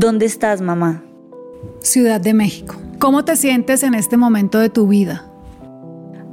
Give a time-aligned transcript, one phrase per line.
[0.00, 1.02] ¿Dónde estás, mamá?
[1.80, 2.76] Ciudad de México.
[3.00, 5.24] ¿Cómo te sientes en este momento de tu vida?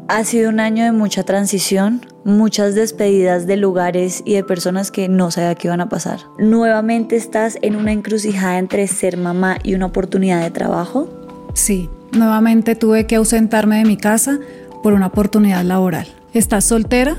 [0.07, 5.09] Ha sido un año de mucha transición, muchas despedidas de lugares y de personas que
[5.09, 6.19] no sabía que iban a pasar.
[6.37, 11.09] Nuevamente estás en una encrucijada entre ser mamá y una oportunidad de trabajo.
[11.55, 14.37] Sí, nuevamente tuve que ausentarme de mi casa
[14.83, 16.05] por una oportunidad laboral.
[16.35, 17.17] ¿Estás soltera?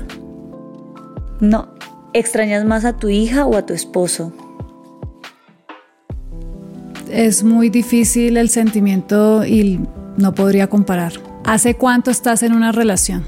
[1.41, 1.67] No.
[2.13, 4.31] ¿Extrañas más a tu hija o a tu esposo?
[7.09, 9.79] Es muy difícil el sentimiento y
[10.17, 11.13] no podría comparar.
[11.45, 13.23] ¿Hace cuánto estás en una relación?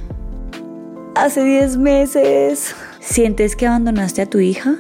[1.15, 2.75] Hace 10 meses.
[2.99, 4.75] ¿Sientes que abandonaste a tu hija?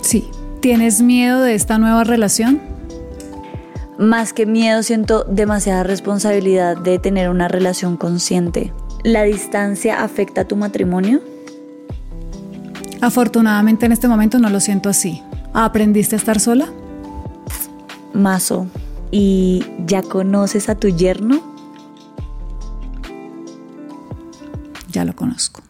[0.00, 0.24] Sí.
[0.60, 2.60] ¿Tienes miedo de esta nueva relación?
[3.98, 8.72] Más que miedo, siento demasiada responsabilidad de tener una relación consciente.
[9.04, 11.20] ¿La distancia afecta a tu matrimonio?
[13.00, 15.22] Afortunadamente en este momento no lo siento así.
[15.54, 16.66] ¿Aprendiste a estar sola?
[18.12, 18.66] Mazo.
[19.12, 21.40] ¿Y ya conoces a tu yerno?
[24.90, 25.62] Ya lo conozco.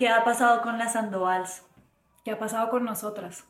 [0.00, 1.60] ¿Qué ha pasado con las Sandovals?
[2.24, 3.44] ¿Qué ha pasado con nosotras?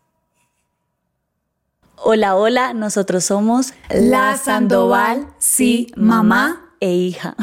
[1.95, 7.37] Hola, hola, nosotros somos La Sandoval, sí, mamá e hija.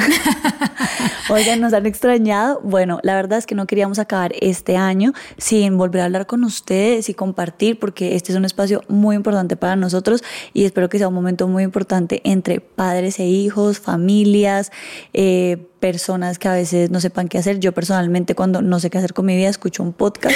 [1.30, 2.60] Oigan, nos han extrañado.
[2.66, 6.44] Bueno, la verdad es que no queríamos acabar este año sin volver a hablar con
[6.44, 10.22] ustedes y compartir, porque este es un espacio muy importante para nosotros
[10.54, 14.74] y espero que sea un momento muy importante entre padres e hijos, familias,
[15.14, 17.60] eh, personas que a veces no sepan qué hacer.
[17.60, 20.36] Yo personalmente cuando no sé qué hacer con mi vida escucho un podcast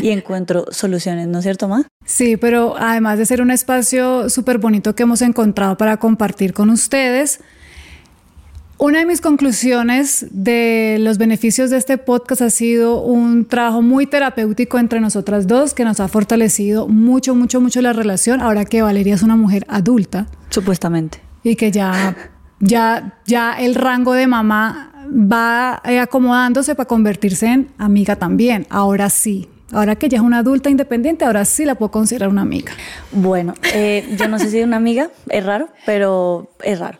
[0.00, 1.86] y encuentro soluciones, ¿no es cierto, Ma?
[2.04, 6.70] Sí, pero además de ser un espacio súper bonito que hemos encontrado para compartir con
[6.70, 7.40] ustedes,
[8.82, 14.06] una de mis conclusiones de los beneficios de este podcast ha sido un trabajo muy
[14.06, 18.82] terapéutico entre nosotras dos que nos ha fortalecido mucho, mucho, mucho la relación ahora que
[18.82, 20.26] Valeria es una mujer adulta.
[20.50, 21.20] Supuestamente.
[21.44, 22.16] Y que ya,
[22.58, 28.66] ya, ya el rango de mamá va eh, acomodándose para convertirse en amiga también.
[28.70, 32.42] Ahora sí, Ahora que ya es una adulta independiente, ahora sí la puedo considerar una
[32.42, 32.72] amiga.
[33.10, 36.98] Bueno, eh, yo no sé si una amiga, es raro, pero es raro.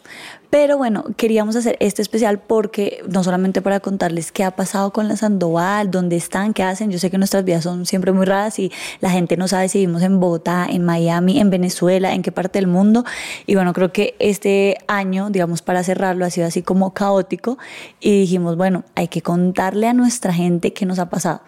[0.49, 5.09] Pero bueno, queríamos hacer este especial porque no solamente para contarles qué ha pasado con
[5.09, 6.91] la Sandoval, dónde están, qué hacen.
[6.91, 9.79] Yo sé que nuestras vidas son siempre muy raras y la gente no sabe si
[9.79, 13.03] vivimos en Bogotá, en Miami, en Venezuela, en qué parte del mundo.
[13.47, 17.57] Y bueno, creo que este año, digamos, para cerrarlo, ha sido así como caótico
[17.99, 21.41] y dijimos, bueno, hay que contarle a nuestra gente qué nos ha pasado.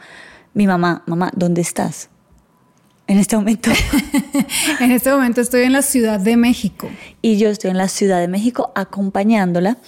[0.54, 2.08] Mi mamá, mamá, ¿dónde estás?
[3.06, 3.70] en este momento?
[4.80, 6.88] en este momento estoy en la Ciudad de México.
[7.22, 9.78] Y yo estoy en la Ciudad de México acompañándola.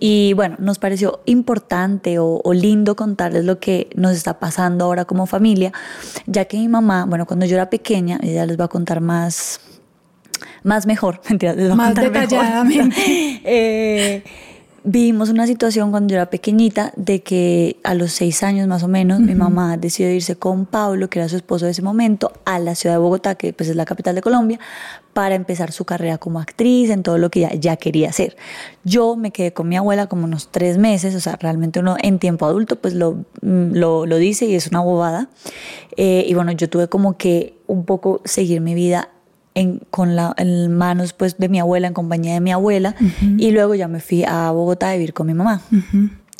[0.00, 5.26] Y bueno, nos pareció importante o, lindo contarles lo que nos está pasando ahora como
[5.26, 5.72] familia,
[6.26, 9.60] ya que mi mamá, bueno, cuando yo era pequeña, ella les va a contar más,
[10.62, 12.96] más mejor, les va más a contar detalladamente.
[13.44, 14.24] eh,
[14.84, 18.88] vivimos una situación cuando yo era pequeñita de que a los seis años más o
[18.88, 22.58] menos mi mamá decidió irse con Pablo, que era su esposo de ese momento, a
[22.58, 24.58] la ciudad de Bogotá, que pues es la capital de Colombia,
[25.12, 28.36] para empezar su carrera como actriz, en todo lo que ella ya quería hacer.
[28.84, 32.18] Yo me quedé con mi abuela como unos tres meses, o sea, realmente uno en
[32.18, 35.28] tiempo adulto pues lo, mm, lo, lo dice y es una bobada.
[35.96, 39.10] Eh, y bueno, yo tuve como que un poco seguir mi vida
[39.90, 42.94] con la, en manos pues, de mi abuela, en compañía de mi abuela,
[43.38, 45.62] y luego ya me fui a Bogotá a vivir con mi mamá.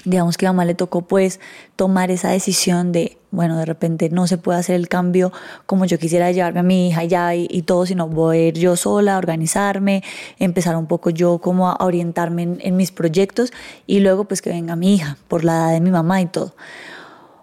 [0.04, 1.40] Digamos que a mamá le tocó pues
[1.76, 5.32] tomar esa decisión de, bueno, de repente no se puede hacer el cambio
[5.66, 8.76] como yo quisiera llevarme a mi hija ya y, todo, sino voy a ir yo
[8.76, 10.02] sola, a organizarme,
[10.38, 13.52] empezar un poco yo como a orientarme en, en mis proyectos
[13.86, 16.54] y luego pues que venga mi hija por la edad de mi mamá y todo.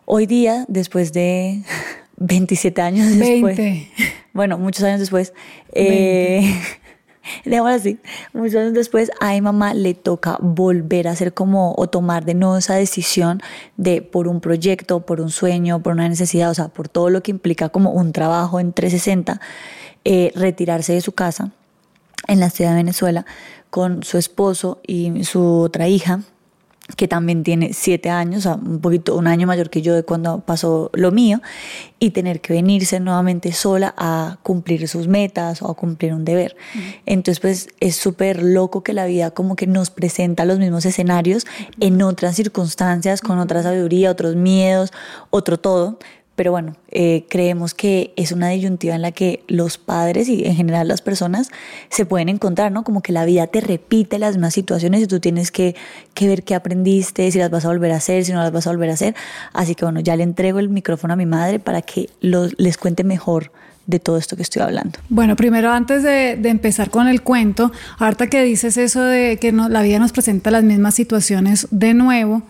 [0.06, 1.64] Hoy día, después de
[2.18, 3.60] 27 años después.
[4.36, 5.32] Bueno, muchos años después.
[5.72, 6.42] Eh,
[7.68, 8.00] así.
[8.34, 12.34] Muchos años después, a mi mamá le toca volver a hacer como o tomar de
[12.34, 13.42] nuevo esa decisión
[13.78, 17.24] de por un proyecto, por un sueño, por una necesidad, o sea, por todo lo
[17.24, 19.40] que implica como un trabajo en 360,
[20.04, 21.52] eh, retirarse de su casa
[22.28, 23.26] en la ciudad de Venezuela
[23.70, 26.24] con su esposo y su otra hija
[26.98, 30.04] que también tiene siete años, o sea, un poquito, un año mayor que yo de
[30.04, 31.42] cuando pasó lo mío,
[31.98, 36.56] y tener que venirse nuevamente sola a cumplir sus metas o a cumplir un deber.
[37.06, 41.46] Entonces, pues es súper loco que la vida como que nos presenta los mismos escenarios
[41.80, 44.94] en otras circunstancias, con otra sabiduría, otros miedos,
[45.32, 45.98] otro todo,
[46.36, 50.56] pero bueno, eh, creemos que es una disyuntiva en la que los padres y en
[50.56, 51.50] general las personas
[51.90, 52.84] se pueden encontrar, ¿no?
[52.84, 55.76] Como que la vida te repite las mismas situaciones y tú tienes que,
[56.14, 58.68] que ver qué aprendiste, si las vas a volver a hacer, si no las vas
[58.68, 59.16] a volver a hacer.
[59.54, 63.04] Así que bueno, ya le entrego el micrófono a mi madre para que les cuente
[63.04, 63.52] mejor
[63.88, 65.00] de todo esto que estoy hablando.
[65.10, 69.70] Bueno, primero antes de, empezar con el cuento, ahorita que dices eso de que no,
[69.70, 72.44] la vida nos presenta las mismas situaciones de nuevo,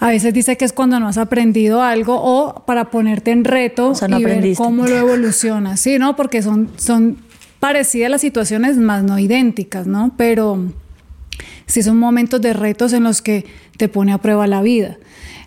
[0.00, 3.92] a veces dice que es cuando no has aprendido algo o para ponerte en reto
[4.08, 5.80] y ver cómo lo evolucionas.
[5.80, 6.16] Sí, ¿no?
[6.16, 7.18] Porque son, son
[7.60, 10.12] parecidas las situaciones, más no idénticas, ¿no?
[10.16, 10.72] Pero
[11.66, 13.46] sí son momentos de retos en los que
[13.78, 14.98] te pone a prueba la vida.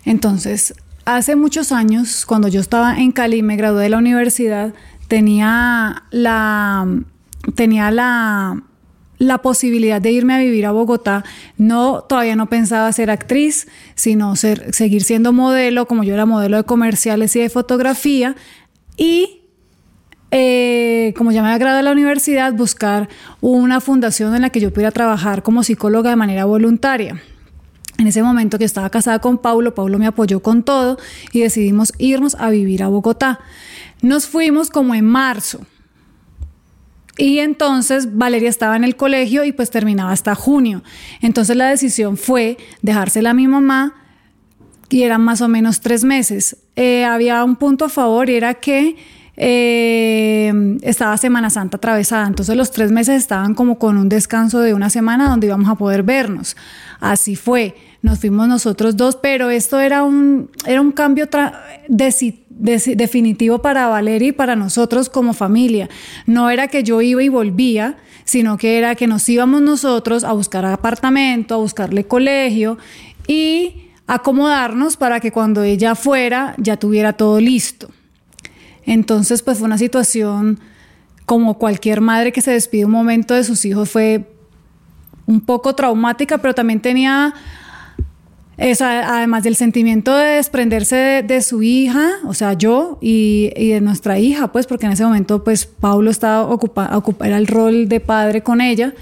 [0.04, 0.74] Entonces,
[1.04, 4.74] hace muchos años, cuando yo estaba en Cali, me gradué de la universidad,
[5.06, 6.86] tenía la,
[7.54, 8.62] tenía la
[9.18, 11.24] la posibilidad de irme a vivir a Bogotá,
[11.56, 16.56] no, todavía no pensaba ser actriz, sino ser, seguir siendo modelo, como yo era modelo
[16.56, 18.36] de comerciales y de fotografía,
[18.96, 19.42] y
[20.30, 23.08] eh, como ya me había graduado de la universidad, buscar
[23.40, 27.20] una fundación en la que yo pudiera trabajar como psicóloga de manera voluntaria.
[27.96, 30.98] En ese momento que estaba casada con Paulo, Paulo me apoyó con todo
[31.32, 33.40] y decidimos irnos a vivir a Bogotá.
[34.02, 35.60] Nos fuimos como en marzo,
[37.18, 40.82] y entonces Valeria estaba en el colegio y pues terminaba hasta junio.
[41.20, 43.94] Entonces la decisión fue dejársela a mi mamá
[44.88, 46.56] y eran más o menos tres meses.
[46.76, 48.96] Eh, había un punto a favor y era que
[49.36, 54.74] eh, estaba Semana Santa atravesada, entonces los tres meses estaban como con un descanso de
[54.74, 56.56] una semana donde íbamos a poder vernos.
[57.00, 61.28] Así fue, nos fuimos nosotros dos, pero esto era un, era un cambio
[61.88, 62.12] de
[62.58, 65.88] definitivo para Valeria y para nosotros como familia.
[66.26, 70.32] No era que yo iba y volvía, sino que era que nos íbamos nosotros a
[70.32, 72.78] buscar apartamento, a buscarle colegio
[73.26, 77.90] y acomodarnos para que cuando ella fuera ya tuviera todo listo.
[78.84, 80.58] Entonces, pues fue una situación
[81.26, 84.34] como cualquier madre que se despide un momento de sus hijos, fue
[85.26, 87.34] un poco traumática, pero también tenía
[88.58, 94.18] eso, además del sentimiento de desprenderse de, su hija, o sea, yo y, de nuestra
[94.18, 98.42] hija, pues, porque en ese momento, pues, Paulo estaba ocupando, era el rol de padre
[98.42, 98.94] con ella,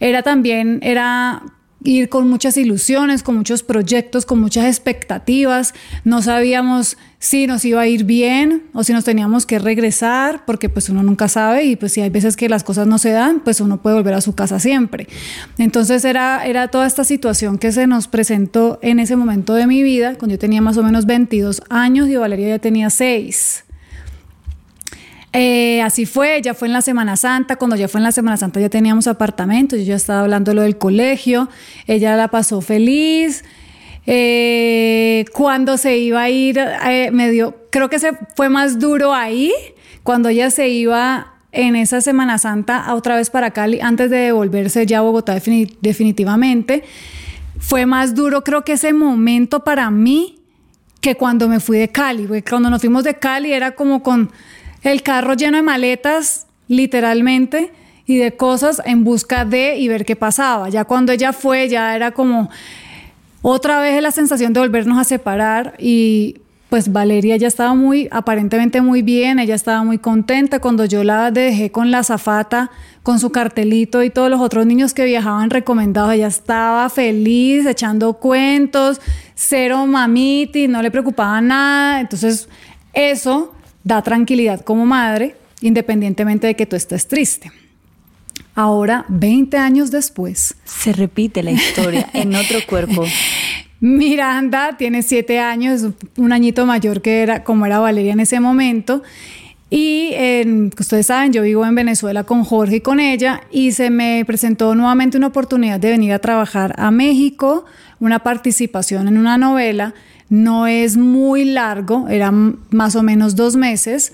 [0.00, 1.42] era también, era
[1.84, 5.74] ir con muchas ilusiones, con muchos proyectos, con muchas expectativas.
[6.04, 10.68] No sabíamos si nos iba a ir bien o si nos teníamos que regresar, porque
[10.68, 13.40] pues uno nunca sabe y pues si hay veces que las cosas no se dan,
[13.40, 15.08] pues uno puede volver a su casa siempre.
[15.56, 19.82] Entonces era, era toda esta situación que se nos presentó en ese momento de mi
[19.82, 23.64] vida, cuando yo tenía más o menos 22 años y Valeria ya tenía 6.
[25.40, 28.36] Eh, así fue, ya fue en la Semana Santa, cuando ya fue en la Semana
[28.36, 31.48] Santa ya teníamos apartamento, yo ya estaba hablando lo del colegio,
[31.86, 33.44] ella la pasó feliz.
[34.04, 39.14] Eh, cuando se iba a ir, eh, me dio, creo que se fue más duro
[39.14, 39.52] ahí,
[40.02, 44.86] cuando ella se iba en esa Semana Santa otra vez para Cali, antes de devolverse
[44.86, 45.40] ya a Bogotá
[45.80, 46.82] definitivamente.
[47.60, 50.40] Fue más duro, creo que ese momento para mí
[51.00, 54.32] que cuando me fui de Cali, cuando nos fuimos de Cali era como con
[54.82, 57.72] el carro lleno de maletas, literalmente,
[58.06, 60.70] y de cosas en busca de y ver qué pasaba.
[60.70, 62.48] Ya cuando ella fue, ya era como
[63.42, 68.82] otra vez la sensación de volvernos a separar y pues Valeria ya estaba muy, aparentemente
[68.82, 70.58] muy bien, ella estaba muy contenta.
[70.58, 72.70] Cuando yo la dejé con la zafata,
[73.02, 78.14] con su cartelito y todos los otros niños que viajaban recomendados, ella estaba feliz, echando
[78.14, 79.00] cuentos,
[79.34, 82.00] cero mamiti, no le preocupaba nada.
[82.00, 82.48] Entonces,
[82.92, 83.54] eso
[83.88, 87.50] da tranquilidad como madre, independientemente de que tú estés triste.
[88.54, 93.06] Ahora, 20 años después, se repite la historia en otro cuerpo.
[93.80, 95.86] Miranda tiene 7 años,
[96.18, 99.02] un añito mayor que era como era Valeria en ese momento.
[99.70, 100.14] Y
[100.78, 104.74] ustedes saben, yo vivo en Venezuela con Jorge y con ella y se me presentó
[104.74, 107.66] nuevamente una oportunidad de venir a trabajar a México,
[108.00, 109.94] una participación en una novela
[110.28, 114.12] no es muy largo, eran más o menos dos meses.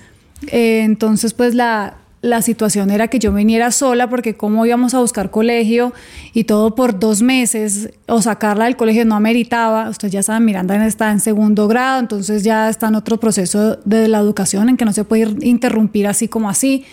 [0.48, 5.00] Eh, entonces, pues la, la situación era que yo viniera sola porque cómo íbamos a
[5.00, 5.92] buscar colegio
[6.32, 9.90] y todo por dos meses o sacarla del colegio no ameritaba.
[9.90, 14.08] Ustedes ya saben, Miranda está en segundo grado, entonces ya está en otro proceso de
[14.08, 16.86] la educación en que no se puede interrumpir así como así.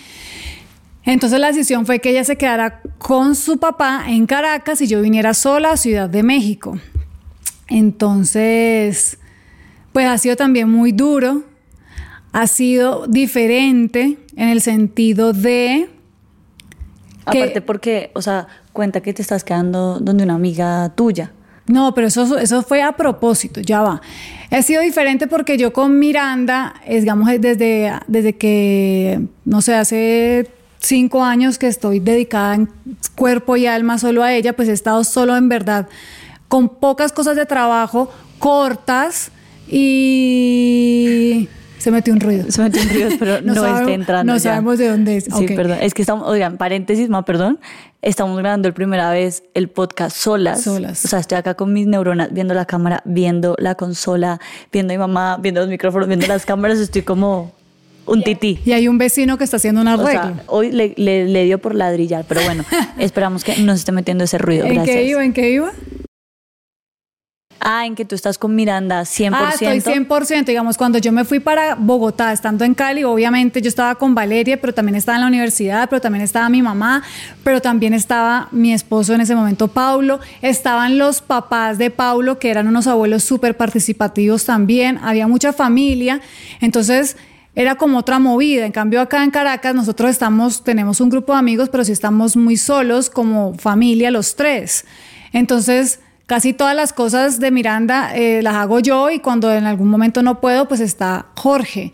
[1.06, 5.02] Entonces la decisión fue que ella se quedara con su papá en Caracas y yo
[5.02, 6.78] viniera sola a Ciudad de México
[7.70, 9.18] Entonces,
[9.94, 11.44] pues ha sido también muy duro,
[12.34, 15.88] ha sido diferente en el sentido de...
[17.26, 21.32] Aparte porque, o sea, cuenta que te estás quedando donde una amiga tuya.
[21.68, 24.02] No, pero eso, eso fue a propósito, ya va.
[24.50, 31.24] Ha sido diferente porque yo con Miranda, digamos, desde, desde que, no sé, hace cinco
[31.24, 32.70] años que estoy dedicada en
[33.16, 35.88] cuerpo y alma solo a ella, pues he estado solo en verdad,
[36.48, 39.32] con pocas cosas de trabajo, cortas
[39.70, 41.48] y
[41.82, 42.52] se metió un ruido.
[42.52, 44.34] Se metió un ruido, pero no, está entrando.
[44.34, 45.26] No sabemos de dónde es.
[45.26, 45.80] Sí, perdón.
[45.82, 47.60] Es que estamos, oigan, paréntesis, ma, perdón.
[48.02, 50.64] Estamos grabando el primera vez el podcast solas.
[50.64, 51.04] Solas.
[51.04, 54.40] O sea, estoy acá con mis neuronas, viendo la cámara, viendo la consola,
[54.72, 56.80] viendo a mi mamá, viendo los micrófonos, viendo las cámaras.
[56.80, 57.52] Estoy como
[58.06, 58.60] un tití.
[58.66, 60.36] Y hay un vecino que está haciendo un arreglo.
[60.48, 62.64] hoy le, le, dio por ladrillar, pero bueno,
[63.00, 64.66] esperamos que no se esté metiendo ese ruido.
[64.66, 65.24] ¿En qué iba?
[65.24, 65.72] ¿En qué iba?
[67.64, 69.32] Ah, en que tú estás con Miranda 100%.
[69.36, 70.46] Ah, estoy 100%.
[70.46, 74.60] Digamos, cuando yo me fui para Bogotá, estando en Cali, obviamente yo estaba con Valeria,
[74.60, 77.04] pero también estaba en la universidad, pero también estaba mi mamá,
[77.44, 80.20] pero también estaba mi esposo en ese momento, Paulo.
[80.42, 84.98] Estaban los papás de Paulo, que eran unos abuelos súper participativos también.
[85.04, 86.20] Había mucha familia.
[86.62, 87.16] Entonces
[87.54, 88.66] era como otra movida.
[88.66, 92.36] En cambio, acá en Caracas nosotros estamos, tenemos un grupo de amigos, pero sí estamos
[92.36, 94.86] muy solos como familia los tres.
[95.34, 96.00] Entonces,
[96.32, 100.24] Casi todas las cosas de Miranda eh, las hago yo y cuando en algún momento
[100.24, 101.92] no puedo, pues está Jorge.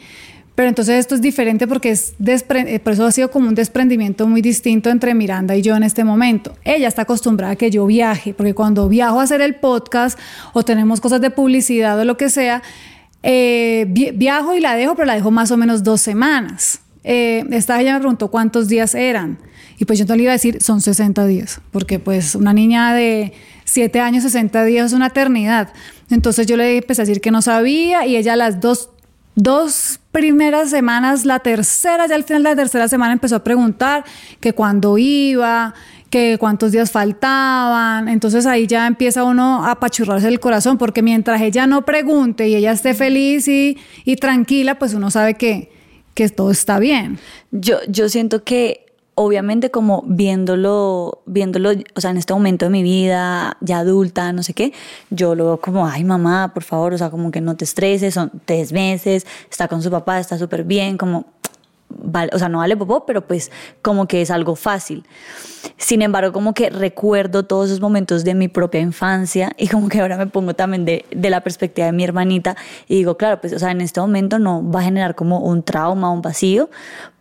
[0.53, 4.27] Pero entonces esto es diferente porque es eh, por eso ha sido como un desprendimiento
[4.27, 6.53] muy distinto entre Miranda y yo en este momento.
[6.65, 10.19] Ella está acostumbrada a que yo viaje, porque cuando viajo a hacer el podcast
[10.53, 12.61] o tenemos cosas de publicidad o lo que sea,
[13.23, 16.81] eh, viajo y la dejo, pero la dejo más o menos dos semanas.
[17.03, 19.39] esta vez ella me preguntó cuántos días eran.
[19.79, 23.33] Y pues yo le iba a decir, son 60 días, porque pues una niña de
[23.67, 25.73] 7 años, 60 días es una eternidad.
[26.09, 28.89] Entonces yo le empecé a decir que no sabía y ella las dos,
[29.35, 34.05] dos primeras semanas, la tercera, ya al final de la tercera semana empezó a preguntar
[34.39, 35.73] que cuándo iba,
[36.09, 38.07] que cuántos días faltaban.
[38.07, 42.55] Entonces ahí ya empieza uno a apachurrarse el corazón, porque mientras ella no pregunte y
[42.55, 45.73] ella esté feliz y, y tranquila, pues uno sabe que,
[46.13, 47.19] que todo está bien.
[47.51, 48.86] Yo, yo siento que
[49.19, 54.43] obviamente como viéndolo, viéndolo, o sea, en este momento de mi vida, ya adulta, no
[54.43, 54.73] sé qué,
[55.09, 58.13] yo lo veo como, ay mamá, por favor, o sea, como que no te estreses,
[58.13, 61.25] son tres meses, está con su papá, está súper bien, como,
[61.89, 65.03] vale, o sea, no vale popó, pero pues como que es algo fácil.
[65.77, 69.99] Sin embargo, como que recuerdo todos esos momentos de mi propia infancia y como que
[69.99, 72.55] ahora me pongo también de, de la perspectiva de mi hermanita
[72.87, 75.63] y digo, claro, pues, o sea, en este momento no va a generar como un
[75.63, 76.69] trauma, un vacío,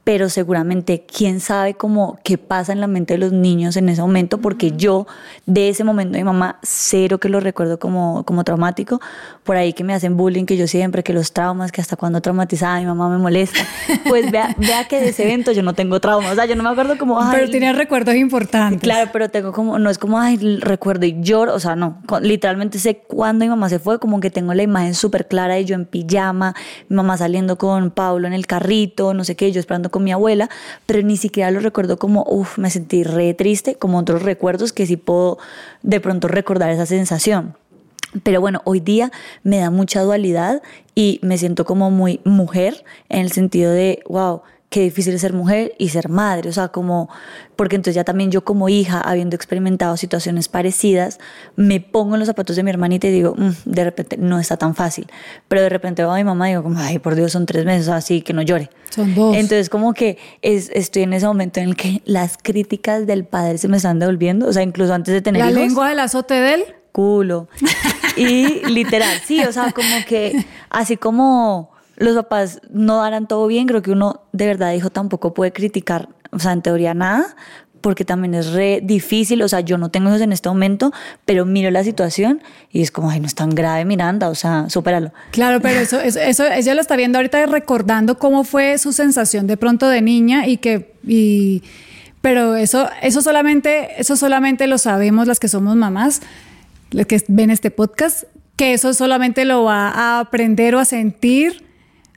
[0.06, 4.00] pero seguramente quién sabe cómo qué pasa en la mente de los niños en ese
[4.00, 5.08] momento, porque yo
[5.46, 9.00] de ese momento de mi mamá cero que lo recuerdo como, como traumático,
[9.42, 12.20] por ahí que me hacen bullying, que yo siempre, que los traumas, que hasta cuando
[12.20, 13.58] traumatizada mi mamá me molesta,
[14.06, 16.62] pues vea, vea que de ese evento yo no tengo traumas, o sea, yo no
[16.62, 17.18] me acuerdo como...
[17.32, 18.82] pero tienes recuerdos importantes.
[18.82, 22.78] Claro, pero tengo como, no es como, ay, recuerdo y lloro, o sea, no, literalmente
[22.78, 25.74] sé cuándo mi mamá se fue, como que tengo la imagen súper clara de yo
[25.74, 26.54] en pijama,
[26.88, 30.48] mi mamá saliendo con Pablo en el carrito, no sé qué, yo esperando mi abuela,
[30.86, 34.86] pero ni siquiera lo recuerdo como, uff, me sentí re triste, como otros recuerdos que
[34.86, 35.38] sí puedo
[35.82, 37.56] de pronto recordar esa sensación.
[38.22, 39.10] Pero bueno, hoy día
[39.42, 40.62] me da mucha dualidad
[40.94, 44.42] y me siento como muy mujer en el sentido de, wow,
[44.76, 47.08] qué difícil es ser mujer y ser madre, o sea, como,
[47.56, 51.18] porque entonces ya también yo como hija, habiendo experimentado situaciones parecidas,
[51.56, 54.58] me pongo en los zapatos de mi hermanita y digo, mm, de repente no está
[54.58, 55.06] tan fácil,
[55.48, 57.64] pero de repente veo a mi mamá y digo, como, ay, por Dios, son tres
[57.64, 58.68] meses, así que no llore.
[58.90, 59.34] Son dos.
[59.34, 63.56] Entonces como que es, estoy en ese momento en el que las críticas del padre
[63.56, 65.58] se me están devolviendo, o sea, incluso antes de tener ¿La hijos.
[65.58, 66.64] ¿La lengua del azote de él?
[66.92, 67.48] Culo.
[68.18, 73.66] y literal, sí, o sea, como que así como los papás no harán todo bien,
[73.66, 77.34] creo que uno de verdad dijo tampoco puede criticar, o sea, en teoría nada,
[77.80, 80.92] porque también es re difícil, o sea, yo no tengo hijos en este momento,
[81.24, 84.68] pero miro la situación y es como, ay, no es tan grave, Miranda, o sea,
[84.68, 85.12] supéralo.
[85.30, 89.46] Claro, pero eso, eso, eso ella lo está viendo ahorita recordando cómo fue su sensación
[89.46, 91.62] de pronto de niña y que, y,
[92.20, 96.22] pero eso, eso solamente, eso solamente lo sabemos las que somos mamás,
[96.90, 98.24] las que ven este podcast,
[98.56, 101.65] que eso solamente lo va a aprender o a sentir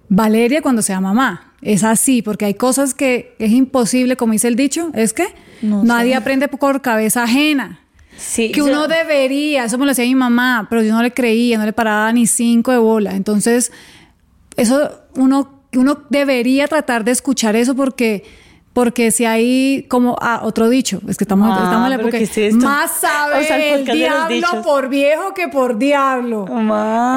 [0.09, 1.53] Valeria cuando sea mamá.
[1.61, 5.27] Es así, porque hay cosas que es imposible, como dice el dicho, es que
[5.61, 7.81] nadie aprende por cabeza ajena.
[8.17, 11.57] Sí, que uno debería, eso me lo decía mi mamá, pero yo no le creía,
[11.57, 13.15] no le paraba ni cinco de bola.
[13.15, 13.71] Entonces,
[14.57, 18.23] eso uno, uno debería tratar de escuchar eso porque
[18.73, 22.17] porque si hay como ah, otro dicho, es que estamos, Ah, estamos en la época
[22.17, 22.63] ¿qué es esto?
[22.63, 26.45] más sabe O sea, el diablo por viejo que por diablo.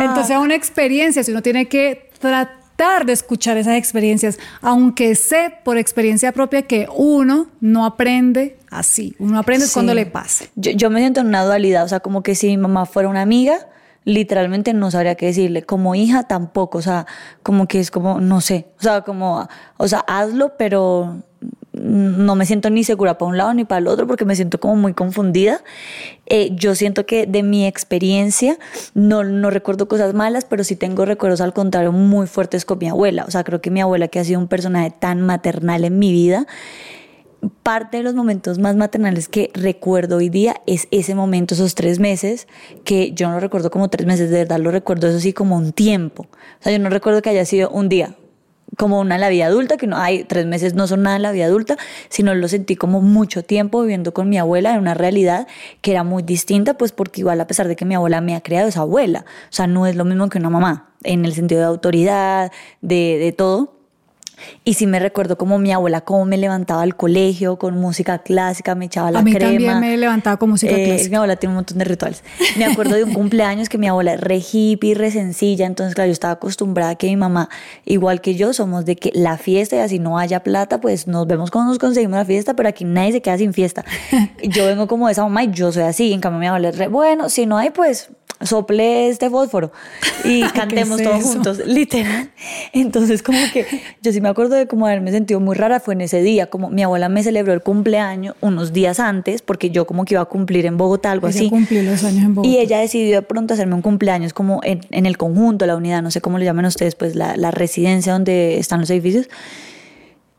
[0.00, 5.54] Entonces es una experiencia, si uno tiene que tratar de escuchar esas experiencias, aunque sé
[5.64, 9.72] por experiencia propia que uno no aprende así, uno aprende Sí.
[9.72, 10.50] cuando le pase.
[10.56, 13.08] Yo, yo me siento en una dualidad, o sea, como que si mi mamá fuera
[13.08, 13.54] una amiga,
[14.04, 15.62] literalmente no sabría qué decirle.
[15.62, 17.06] Como hija tampoco, o sea,
[17.44, 21.22] como que es como, no sé, o sea, como, o sea, hazlo, pero
[21.82, 24.60] no me siento ni segura para un lado ni para el otro porque me siento
[24.60, 25.62] como muy confundida.
[26.26, 28.58] Eh, yo siento que de mi experiencia
[28.94, 32.88] no, no recuerdo cosas malas, pero sí tengo recuerdos al contrario muy fuertes con mi
[32.88, 33.24] abuela.
[33.26, 36.12] O sea, creo que mi abuela que ha sido un personaje tan maternal en mi
[36.12, 36.46] vida,
[37.62, 41.98] parte de los momentos más maternales que recuerdo hoy día es ese momento, esos tres
[41.98, 42.46] meses,
[42.84, 45.72] que yo no recuerdo como tres meses, de verdad lo recuerdo eso sí como un
[45.72, 46.22] tiempo.
[46.30, 48.14] O sea, yo no recuerdo que haya sido un día,
[48.76, 51.22] como una en la vida adulta, que no hay tres meses no son nada en
[51.22, 51.76] la vida adulta,
[52.08, 55.46] sino lo sentí como mucho tiempo viviendo con mi abuela en una realidad
[55.80, 58.40] que era muy distinta, pues porque igual a pesar de que mi abuela me ha
[58.40, 61.60] creado esa abuela, o sea, no es lo mismo que una mamá, en el sentido
[61.60, 63.81] de autoridad, de, de todo.
[64.64, 68.74] Y sí me recuerdo como mi abuela, cómo me levantaba al colegio con música clásica,
[68.74, 69.50] me echaba la A mí crema.
[69.50, 71.10] también me levantaba con música Eh, clásica.
[71.10, 72.24] Mi abuela tiene un montón de rituales.
[72.56, 75.66] Me acuerdo de un cumpleaños que mi abuela es re hippie, re sencilla.
[75.66, 77.48] Entonces, claro, yo estaba acostumbrada a que mi mamá,
[77.84, 81.26] igual que yo, somos de que la fiesta y así no haya plata, pues nos
[81.26, 83.84] vemos cuando nos conseguimos la fiesta, pero aquí nadie se queda sin fiesta.
[84.42, 86.12] Yo vengo como de esa mamá y yo soy así.
[86.12, 88.08] En cambio, mi abuela es re, bueno, si no hay, pues
[88.44, 89.72] sople este fósforo
[90.24, 91.32] y cantemos es todos eso?
[91.32, 92.30] juntos, literal.
[92.72, 93.66] Entonces, como que
[94.02, 96.70] yo sí me acuerdo de como haberme sentido muy rara fue en ese día, como
[96.70, 100.26] mi abuela me celebró el cumpleaños unos días antes, porque yo como que iba a
[100.26, 101.50] cumplir en Bogotá, algo Ella así.
[101.50, 102.48] cumplió los años en Bogotá.
[102.52, 106.02] Y ella decidió de pronto hacerme un cumpleaños como en, en el conjunto, la unidad,
[106.02, 109.28] no sé cómo le llaman ustedes, pues la, la residencia donde están los edificios.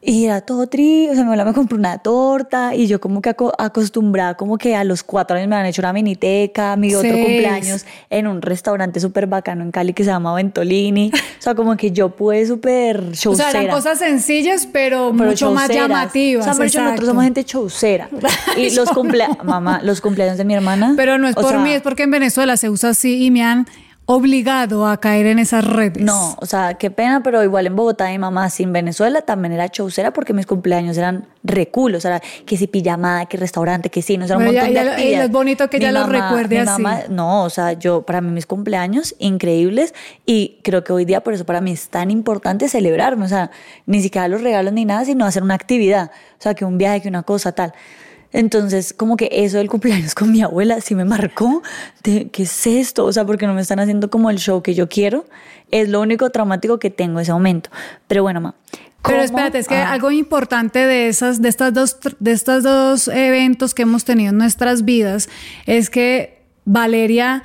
[0.06, 3.22] Y era todo tri, o sea, mi abuela me compró una torta y yo como
[3.22, 6.94] que aco- acostumbrada, como que a los cuatro años me han hecho una miniteca, mi
[6.94, 7.26] otro Seis.
[7.26, 11.10] cumpleaños en un restaurante súper bacano en Cali que se llama Ventolini.
[11.14, 13.52] O sea, como que yo pude súper o showcera.
[13.52, 16.48] sea, eran cosas sencillas, pero, pero mucho más llamativas.
[16.48, 18.10] O sea, nosotros somos gente chaucera.
[18.58, 20.94] Y los cumpleaños, mamá, los cumpleaños de mi hermana.
[20.98, 23.32] Pero no es o por sea, mí, es porque en Venezuela se usa así y
[23.32, 23.68] me han
[24.06, 26.04] obligado a caer en esas redes.
[26.04, 29.70] No, o sea, qué pena, pero igual en Bogotá mi mamá, sin Venezuela, también era
[29.70, 34.18] chaucera porque mis cumpleaños eran reculos, o sea, que si pijamada, que restaurante, que sí,
[34.18, 35.26] no era un Pero ella- montón de actividades.
[35.26, 36.82] es bonito que Mi ella lo mamá- recuerde mi así.
[36.82, 39.94] mamá- no, o sea, yo, para mí mis cumpleaños, increíbles,
[40.26, 43.52] y creo que hoy día por eso para mí es tan importante celebrarme, o sea,
[43.86, 47.02] ni siquiera los regalos ni nada, sino hacer una actividad, o sea, que un viaje,
[47.02, 47.74] que una cosa, tal.
[48.34, 51.62] Entonces, como que eso del cumpleaños con mi abuela sí me marcó
[52.04, 54.74] de qué es esto, o sea, porque no me están haciendo como el show que
[54.74, 55.26] yo quiero.
[55.72, 57.70] Es lo único traumático que tengo en ese momento.
[58.08, 58.56] Pero bueno, ma.
[59.04, 59.24] Pero ¿cómo?
[59.24, 63.74] espérate, es que Ah, algo importante de esas, de estas dos, de estos dos eventos
[63.76, 65.30] que hemos tenido en nuestras vidas
[65.66, 67.44] es que Valeria,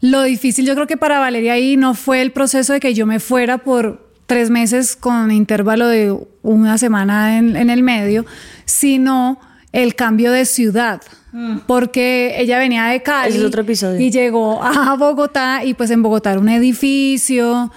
[0.00, 3.06] lo difícil yo creo que para Valeria ahí no fue el proceso de que yo
[3.06, 8.24] me fuera por tres meses con intervalo de una semana en, en el medio,
[8.64, 9.40] sino
[9.72, 11.00] el cambio de ciudad.
[11.66, 13.34] Porque ella venía de Cali Mm.
[13.34, 14.00] Ese es otro episodio.
[14.00, 17.70] y llegó a Bogotá y pues en Bogotá era un edificio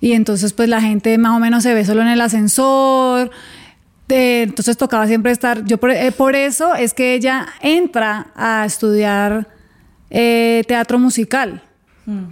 [0.00, 3.30] y entonces pues la gente más o menos se ve solo en el ascensor.
[4.08, 8.64] Eh, entonces tocaba siempre estar, yo por, eh, por eso es que ella entra a
[8.66, 9.48] estudiar
[10.10, 11.62] eh, teatro musical,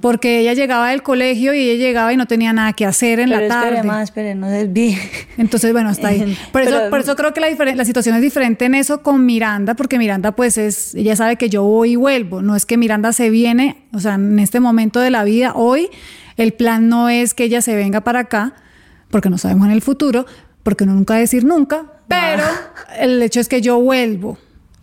[0.03, 3.31] porque ella llegaba del colegio y ella llegaba y no tenía nada que hacer en
[3.31, 3.69] pero la tarde.
[3.71, 4.99] espere, ma, espere, no desvíe.
[5.39, 6.37] Entonces, bueno, hasta ahí.
[6.53, 9.25] Por eso, Pero- por eso creo que la, la situación es diferente en eso con
[9.25, 12.43] Miranda, porque Miranda, pues, es, ella sabe que yo voy y vuelvo.
[12.43, 15.89] No es que Miranda se viene, o sea, en este momento de la vida, hoy,
[16.37, 18.55] el plan no es que ella se venga para acá,
[19.11, 20.27] porque no sabemos en el futuro,
[20.63, 22.43] porque uno nunca decir nunca, pero
[22.99, 24.37] el hecho es que yo vuelvo.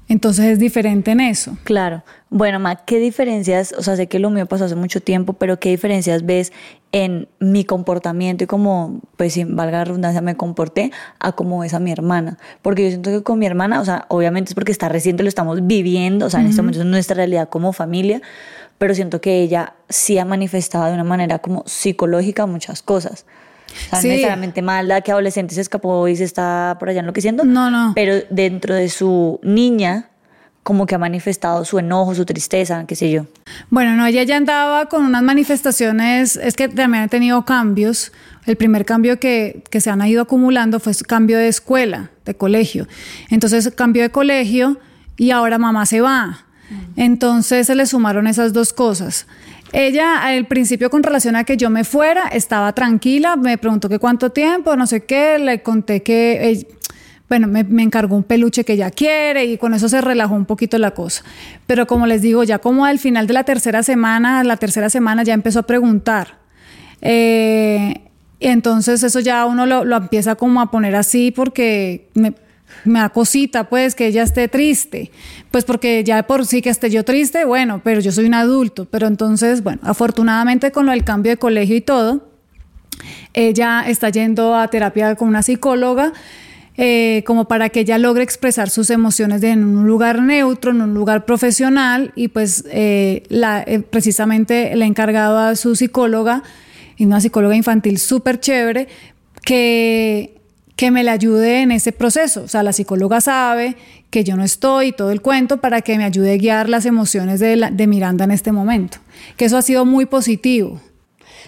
[0.10, 1.56] Entonces es diferente en eso.
[1.63, 2.04] Claro.
[2.32, 5.60] Bueno, Ma, ¿qué diferencias, o sea, sé que lo mío pasó hace mucho tiempo, pero
[5.60, 6.52] qué diferencias ves
[6.91, 11.76] en mi comportamiento y cómo, pues, sin valga la redundancia, me comporté a cómo ves
[11.76, 12.39] a mi hermana?
[12.63, 15.30] Porque yo siento que con mi hermana, o sea, obviamente es porque está reciente, lo
[15.30, 18.19] estamos viviendo, o sea, en este momento es nuestra realidad como familia,
[18.80, 23.28] pero siento que ella sí ha manifestado de una manera como psicológica muchas cosas.
[23.88, 24.08] O sea, Sí.
[24.08, 27.44] no necesariamente mala, que adolescente se escapó y se está por allá enloqueciendo.
[27.46, 27.94] No, no.
[27.96, 30.10] Pero dentro de su niña,
[30.64, 33.26] como que ha manifestado su enojo, su tristeza, qué sé yo.
[33.70, 38.12] Bueno, no, ella ya andaba con unas manifestaciones, es que también ha tenido cambios.
[38.46, 42.36] El primer cambio que, que se han ido acumulando fue su cambio de escuela, de
[42.36, 42.88] colegio.
[43.30, 44.80] Entonces, cambio de colegio
[45.18, 46.46] y ahora mamá se va.
[46.96, 49.26] Entonces se le sumaron esas dos cosas.
[49.72, 54.00] Ella al principio con relación a que yo me fuera estaba tranquila, me preguntó que
[54.00, 56.68] cuánto tiempo, no sé qué, le conté que eh,
[57.28, 60.46] bueno, me, me, encargó un peluche que ella quiere y con eso se relajó un
[60.46, 61.24] poquito la cosa.
[61.68, 65.22] Pero como les digo, ya como al final de la tercera semana, la tercera semana
[65.22, 66.40] ya empezó a preguntar.
[67.02, 68.02] Eh,
[68.40, 72.10] entonces eso ya uno lo, lo, empieza como a poner así porque
[72.86, 75.12] me da cosita, pues, que ella esté triste.
[75.52, 78.86] Pues porque ya por sí que esté yo triste, bueno, pero yo soy un adulto.
[78.86, 82.30] Pero entonces, bueno, afortunadamente con lo del cambio de colegio y todo,
[83.34, 86.14] ella está yendo a terapia con una psicóloga.
[86.82, 90.82] Eh, como para que ella logre expresar sus emociones de, en un lugar neutro, en
[90.82, 96.42] un lugar profesional, y pues eh, la, eh, precisamente le he encargado a su psicóloga,
[96.96, 98.88] y una psicóloga infantil súper chévere,
[99.44, 100.38] que,
[100.80, 102.44] que me le ayude en ese proceso.
[102.44, 103.76] O sea, la psicóloga sabe
[104.10, 107.42] que yo no estoy todo el cuento para que me ayude a guiar las emociones
[107.42, 109.00] de, la, Miranda en este momento.
[109.36, 110.80] Que eso ha sido muy positivo.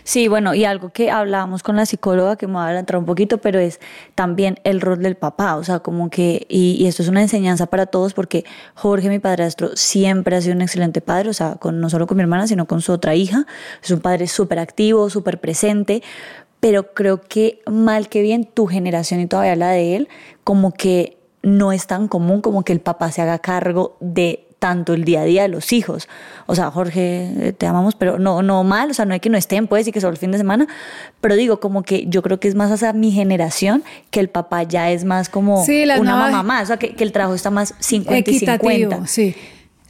[0.04, 3.06] Sí, bueno, y algo que hablábamos con la psicóloga, que me va a adelantar un
[3.06, 3.80] poquito, pero es
[4.16, 7.68] también el rol del papá, o sea, como que, y, y, esto es una enseñanza
[7.68, 11.80] para todos, porque Jorge, mi padrastro, siempre ha sido un excelente padre, o sea, con,
[11.80, 13.46] no solo con mi hermana, sino con su otra hija,
[13.82, 16.02] es un padre súper activo, súper presente,
[16.62, 20.10] pero creo que mal que bien tu generación y todavía la de él,
[20.46, 24.94] como que no es tan común como que el papá se haga cargo de tanto
[24.94, 26.08] el día a día de los hijos.
[26.46, 29.38] O sea, Jorge, te amamos, pero no, no mal, o sea, no hay que no
[29.40, 30.68] estén, pues, y que solo el fin de semana,
[31.20, 34.62] pero digo, como que yo creo que es más hacia mi generación, que el papá
[34.62, 37.50] ya es más como sí, una mamá más, o sea, que, que, el trabajo está
[37.50, 39.08] más 50 y 50.
[39.08, 39.36] Sí.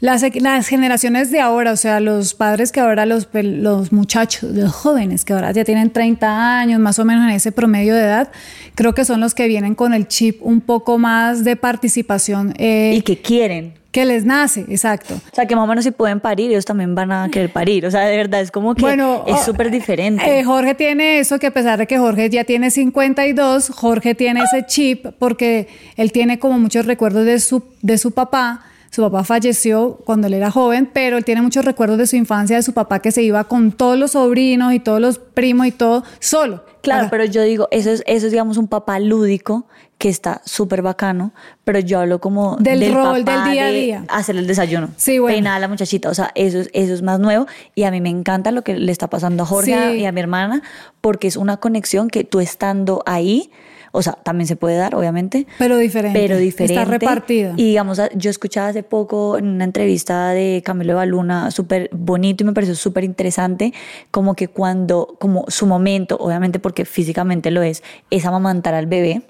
[0.02, 4.74] Las, las, generaciones de ahora, o sea, los padres que ahora, los, los muchachos, los
[4.74, 8.32] jóvenes que ahora ya tienen 30 años, más o menos en ese promedio de edad,
[8.74, 12.56] creo que son los que vienen con el chip un poco más de participación.
[12.58, 13.76] Eh, y que quieren.
[13.92, 15.14] Que les nace, exacto.
[15.32, 17.86] O sea, que más o menos si pueden parir, ellos también van a querer parir.
[17.86, 20.40] O sea, de verdad, es como que bueno, es súper diferente.
[20.40, 24.42] Eh, Jorge tiene eso, que a pesar de que Jorge ya tiene 52, Jorge tiene
[24.44, 29.24] ese chip porque él tiene como muchos recuerdos de su, de su papá su papá
[29.24, 32.74] falleció cuando él era joven, pero él tiene muchos recuerdos de su infancia, de su
[32.74, 36.66] papá que se iba con todos los sobrinos y todos los primos y todo solo.
[36.82, 39.66] Claro, pero yo digo, eso es, eso es digamos un papá lúdico
[39.98, 41.32] que está súper bacano,
[41.64, 44.06] pero yo hablo como del, rol del día a día.
[44.10, 45.36] hacer el desayuno, sí, bueno.
[45.36, 48.10] peinar a la muchachita, o sea, eso, eso es más nuevo y a mí me
[48.10, 50.00] encanta lo que le está pasando a Jorge sí.
[50.00, 50.64] y a mi hermana,
[51.02, 53.52] porque es una conexión que tú estando ahí,
[53.92, 55.48] o sea, también se puede dar, obviamente.
[55.58, 56.20] Pero diferente.
[56.20, 56.74] Pero diferente.
[56.74, 57.54] Está repartida.
[57.58, 62.48] Y digamos, yo escuchaba hace poco en una entrevista de Camilo Baluna, súper bonito y
[62.48, 63.74] me pareció súper interesante,
[64.10, 69.22] como que cuando, como su momento, obviamente porque físicamente lo es, es amamantar al bebé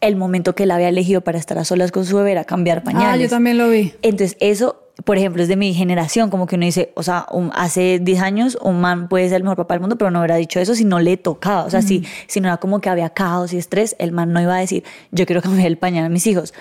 [0.00, 2.82] el momento que él había elegido para estar a solas con su bebé era cambiar
[2.82, 3.08] pañales.
[3.08, 3.92] Ah, yo también lo vi.
[4.02, 7.50] Entonces, eso, por ejemplo, es de mi generación, como que uno dice, o sea, un,
[7.54, 10.36] hace 10 años un man puede ser el mejor papá del mundo, pero no hubiera
[10.36, 11.64] dicho eso si no le tocaba.
[11.64, 14.40] O sea, si, si no era como que había caos y estrés, el man no
[14.40, 16.54] iba a decir, yo quiero cambiar el pañal a mis hijos.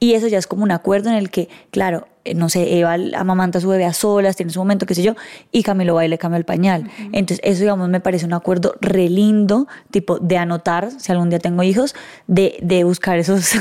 [0.00, 3.58] Y eso ya es como un acuerdo en el que, claro, no sé, Eva amamanta
[3.58, 5.14] a su bebé a solas, tiene su momento, qué sé yo,
[5.52, 6.82] y Camilo va y le cambia el pañal.
[6.82, 7.10] Uh -huh.
[7.12, 11.38] Entonces, eso, digamos, me parece un acuerdo re lindo, tipo, de anotar, si algún día
[11.38, 11.94] tengo hijos,
[12.26, 13.52] de, de buscar esos...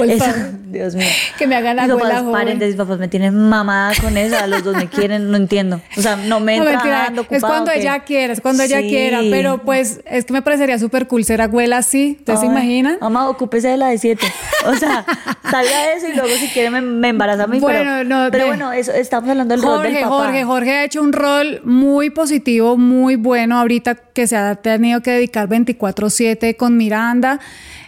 [0.00, 0.24] Eso,
[0.66, 1.06] Dios mío.
[1.38, 4.76] Que me hagan abuela papás, paréntesis, papás me tienen mamada con eso, a los dos
[4.76, 5.80] me quieren, no entiendo.
[5.96, 8.72] O sea, no me no, entra mentira, Es cuando ella quiera, es cuando sí.
[8.72, 12.46] ella quiera, pero pues es que me parecería súper cool ser abuela así, ¿ustedes se
[12.46, 12.98] imaginan?
[13.00, 14.26] Mamá, ocúpese de la de siete.
[14.66, 15.04] O sea,
[15.50, 17.58] salga eso y luego si quiere me, me embaraza a mí.
[17.58, 18.50] Bueno, pero, no, pero de...
[18.50, 20.14] bueno, eso, estamos hablando del Jorge, rol del papá.
[20.14, 25.02] Jorge, Jorge ha hecho un rol muy positivo, muy bueno ahorita que se ha tenido
[25.02, 27.40] que dedicar 24-7 con Miranda.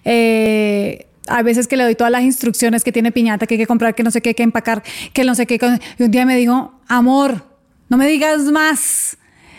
[0.05, 3.67] Eh, hay veces que le doy todas las instrucciones que tiene piñata, que hay que
[3.67, 4.83] comprar, que no sé qué, que empacar,
[5.13, 5.59] que no sé qué.
[5.99, 7.45] Y un día me dijo, amor,
[7.89, 9.17] no me digas más.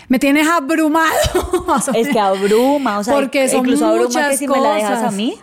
[0.08, 1.10] Me tienes abrumado.
[1.96, 4.62] es que abruma, o sea, porque son incluso muchas abruma que si cosas.
[4.62, 5.36] me la dejas a mí,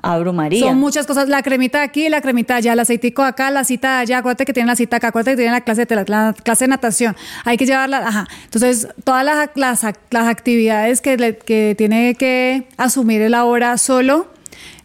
[0.00, 0.60] abrumaría.
[0.60, 1.28] Son muchas cosas.
[1.28, 4.02] La cremita de aquí, la cremita de allá, el aceitico de acá, la cita de
[4.02, 4.18] allá.
[4.18, 6.64] Acuérdate que tienen la cita acá, acuérdate que tienen la clase de, la, la clase
[6.64, 7.16] de natación.
[7.44, 8.28] Hay que llevarla, ajá.
[8.44, 14.33] Entonces, todas las, las, las actividades que, le, que tiene que asumir él ahora solo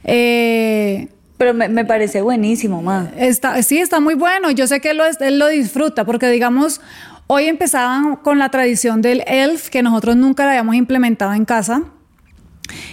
[0.03, 1.07] eh,
[1.37, 3.11] pero me, me, parece buenísimo, ma.
[3.17, 4.51] Está, sí, está muy bueno.
[4.51, 6.81] Yo sé que él lo, él lo disfruta, porque digamos,
[7.27, 11.83] hoy empezaban con la tradición del elf, que nosotros nunca la habíamos implementado en casa,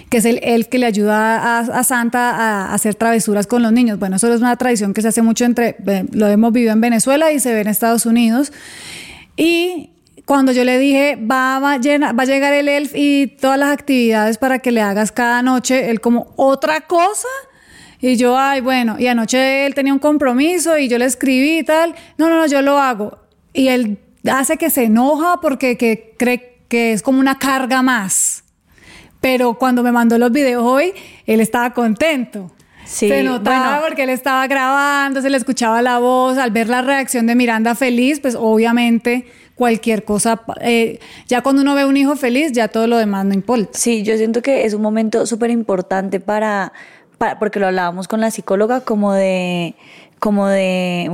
[0.09, 3.63] que es el elf que le ayuda a, a Santa a, a, hacer travesuras con
[3.63, 3.99] los niños.
[3.99, 5.75] Bueno, eso es una tradición que se hace mucho entre,
[6.11, 8.53] lo hemos vivido en Venezuela y se ve en Estados Unidos.
[9.35, 9.89] Y
[10.27, 13.71] cuando yo le dije, va, va, llena, va a llegar el elf y todas las
[13.71, 17.29] actividades para que le hagas cada noche, él como, ¿otra cosa?
[18.01, 21.63] Y yo, ay, bueno, y anoche él tenía un compromiso y yo le escribí y
[21.63, 23.17] tal, no, no, no, yo lo hago.
[23.53, 28.43] Y él hace que se enoja porque que cree que es como una carga más.
[29.21, 30.91] Pero cuando me mandó los videos hoy,
[31.25, 32.51] él estaba contento.
[32.83, 37.27] se notaba porque él estaba grabando, se le escuchaba la voz, al ver la reacción
[37.27, 39.25] de Miranda feliz, pues obviamente
[39.57, 43.33] cualquier cosa, eh, ya cuando uno ve un hijo feliz, ya todo lo demás no
[43.33, 43.71] importa.
[43.73, 46.71] Sí, yo siento que es un momento súper importante para,
[47.17, 49.75] para, porque lo hablábamos con la psicóloga, como de,
[50.19, 51.05] como de,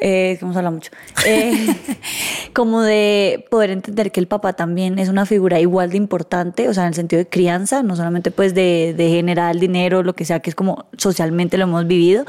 [0.00, 0.90] eh, que hemos hablado mucho,
[1.26, 1.76] eh,
[2.54, 6.74] como de poder entender que el papá también es una figura igual de importante, o
[6.74, 10.24] sea, en el sentido de crianza, no solamente pues de, de generar dinero, lo que
[10.24, 12.24] sea, que es como socialmente lo hemos vivido,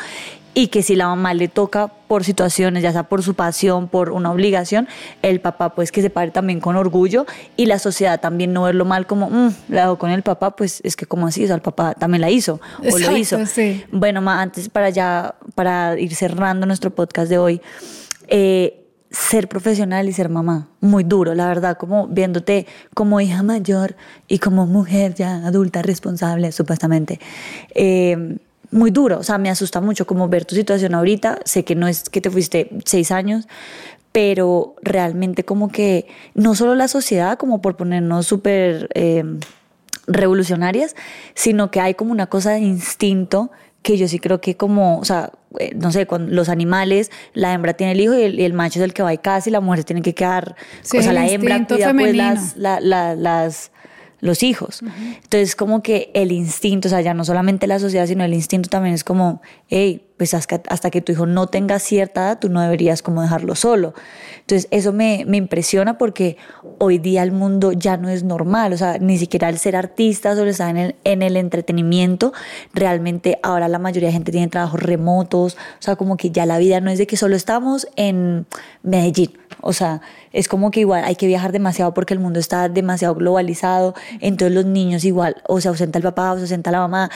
[0.55, 4.11] y que si la mamá le toca por situaciones, ya sea por su pasión, por
[4.11, 4.87] una obligación,
[5.21, 7.25] el papá pues que se pare también con orgullo
[7.57, 10.79] y la sociedad también no verlo mal como, mmm, la hago con el papá, pues
[10.85, 13.37] es que como así, o sea, el papá también la hizo o lo hizo.
[13.91, 17.61] Bueno, ma, antes para ya, para ir cerrando nuestro podcast de hoy,
[18.29, 23.97] eh, ser profesional y ser mamá, muy duro, la verdad, como viéndote como hija mayor
[24.29, 27.19] y como mujer ya adulta, responsable, supuestamente.
[27.73, 28.37] Eh,
[28.75, 31.87] muy duro, o sea, me asusta mucho como ver tu situación ahorita, sé que no
[31.87, 33.47] es que te fuiste seis años,
[34.11, 39.23] pero realmente como que no solo la sociedad, como por ponernos súper eh,
[40.07, 40.95] revolucionarias,
[41.35, 43.49] sino que hay como una cosa de instinto
[43.81, 47.53] que yo sí creo que como, o sea, eh, no sé, con los animales, la
[47.53, 49.61] hembra tiene el hijo y el, macho es el que va y casa y la
[49.61, 53.71] mujer tiene que quedar, o sea, la hembra cuida pues las, las
[54.25, 54.81] los hijos.
[55.23, 58.69] Entonces, como que el instinto, o sea, ya no solamente la sociedad, sino el instinto
[58.69, 62.61] también es como, hey, pues hasta que tu hijo no tenga cierta edad, tú no
[62.61, 63.93] deberías como dejarlo solo.
[64.39, 66.37] Entonces, eso me, me impresiona porque
[66.79, 70.35] hoy día el mundo ya no es normal, o sea, ni siquiera el ser artista,
[70.35, 72.33] solo estar en el, en el entretenimiento,
[72.73, 76.57] realmente ahora la mayoría de gente tiene trabajos remotos, o sea, como que ya la
[76.57, 78.45] vida no es de que solo estamos en
[78.83, 80.01] Medellín, o sea,
[80.31, 84.53] es como que igual hay que viajar demasiado porque el mundo está demasiado globalizado, entonces
[84.53, 87.09] los niños igual, o se ausenta el papá o se ausenta la mamá,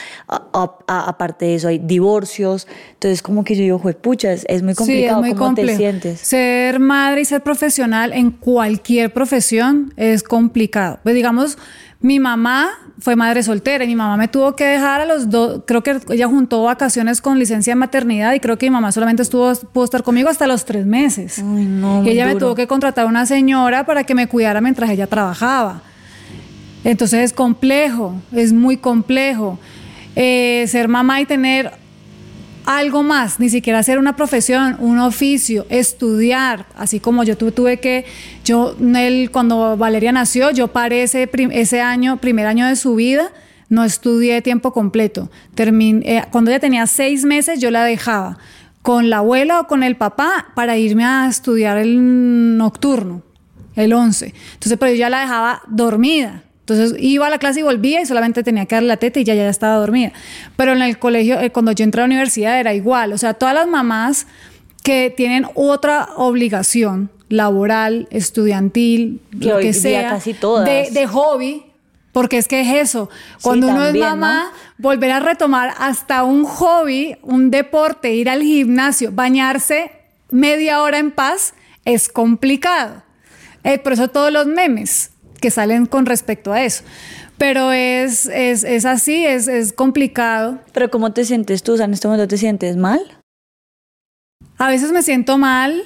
[0.86, 2.66] aparte de eso hay divorcios,
[3.00, 5.24] entonces, como que yo digo, pucha, es, muy complicado.
[5.24, 6.20] Sí, ¿Cómo te sientes?
[6.20, 10.98] Ser madre y ser profesional en cualquier profesión es complicado.
[11.02, 11.56] Pues digamos,
[12.02, 15.62] mi mamá fue madre soltera y mi mamá me tuvo que dejar a los dos,
[15.66, 19.22] creo que ella juntó vacaciones con licencia de maternidad y creo que mi mamá solamente
[19.22, 21.38] estuvo, pudo estar conmigo hasta los tres meses.
[21.38, 24.60] Ay, no, y ella me tuvo que contratar a una señora para que me cuidara
[24.60, 25.80] mientras ella trabajaba.
[26.84, 29.58] Entonces es complejo, es muy complejo.
[30.16, 31.80] Eh, ser mamá y tener
[32.78, 38.04] algo más, ni siquiera hacer una profesión, un oficio, estudiar, así como yo tuve, que,
[38.44, 43.32] yo, él, cuando Valeria nació, yo paré ese, ese año, primer año de su vida,
[43.68, 45.30] no estudié tiempo completo.
[45.56, 48.38] eh, cuando ella tenía seis meses, yo la dejaba
[48.82, 53.22] con la abuela o con el papá para irme a estudiar el nocturno,
[53.76, 54.34] el 11.
[54.54, 56.42] Entonces, pero yo ya la dejaba dormida.
[56.70, 59.24] Entonces iba a la clase y volvía y solamente tenía que dar la teta y
[59.24, 60.12] ya, ya estaba dormida.
[60.56, 63.12] Pero en el colegio, eh, cuando yo entré a la universidad era igual.
[63.12, 64.26] O sea, todas las mamás
[64.82, 70.66] que tienen otra obligación laboral, estudiantil, lo que sea, casi todas.
[70.92, 71.64] De, hobby,
[72.12, 73.08] porque es que es eso.
[73.42, 79.12] Cuando uno es mamá, volver a retomar hasta un hobby, un deporte, ir al gimnasio,
[79.12, 79.92] bañarse
[80.30, 81.54] media hora en paz,
[81.84, 83.02] es complicado.
[83.62, 86.84] Eh, por eso todos los memes que salen con respecto a eso.
[87.38, 90.58] Pero es, es, es así, es, es complicado.
[90.72, 91.72] Pero ¿cómo te sientes tú?
[91.72, 93.00] O sea, ¿en este momento te sientes mal?
[94.58, 95.82] A veces me siento mal.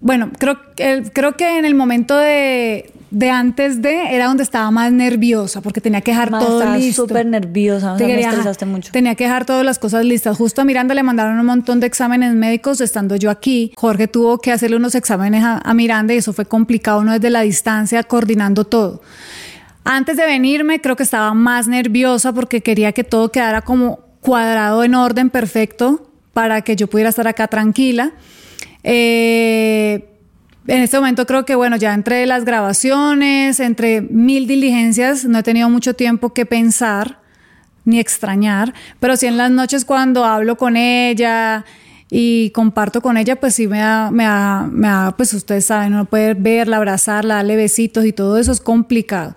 [0.00, 4.92] Bueno, creo, creo que en el momento de, de antes de era donde estaba más
[4.92, 7.02] nerviosa porque tenía que dejar todo estaba listo.
[7.02, 8.92] súper nerviosa, o sea, me estresaste mucho.
[8.92, 10.36] Tenía que dejar todas las cosas listas.
[10.36, 13.72] Justo a Miranda le mandaron un montón de exámenes médicos estando yo aquí.
[13.76, 17.42] Jorge tuvo que hacerle unos exámenes a, Miranda y eso fue complicado, no desde la
[17.42, 19.00] distancia, coordinando todo.
[19.84, 24.82] Antes de venirme creo que estaba más nerviosa porque quería que todo quedara como cuadrado
[24.84, 28.12] en orden perfecto para que yo pudiera estar acá tranquila.
[28.82, 30.07] Eh,
[30.68, 35.42] en este momento creo que, bueno, ya entre las grabaciones, entre mil diligencias, no he
[35.42, 37.20] tenido mucho tiempo que pensar
[37.86, 41.64] ni extrañar, pero sí en las noches cuando hablo con ella
[42.10, 45.94] y comparto con ella, pues sí me da, me da, me da pues ustedes saben,
[45.94, 49.36] uno puede verla, abrazarla, darle besitos y todo eso es complicado.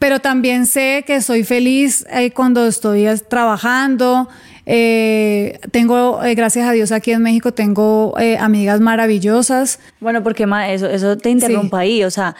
[0.00, 4.28] Pero también sé que soy feliz eh, cuando estoy trabajando,
[4.66, 9.78] eh, tengo, eh, gracias a Dios, aquí en México tengo eh, amigas maravillosas.
[10.00, 12.34] Bueno, porque eso, eso te interrumpa ahí, o sea,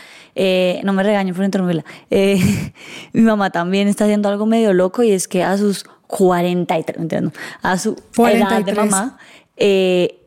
[0.82, 1.84] no me regaño por interrumpirla.
[3.12, 7.32] mi mamá también está haciendo algo medio loco y es que a sus 43, entiendo,
[7.62, 8.40] a su 43.
[8.40, 9.18] edad de mamá,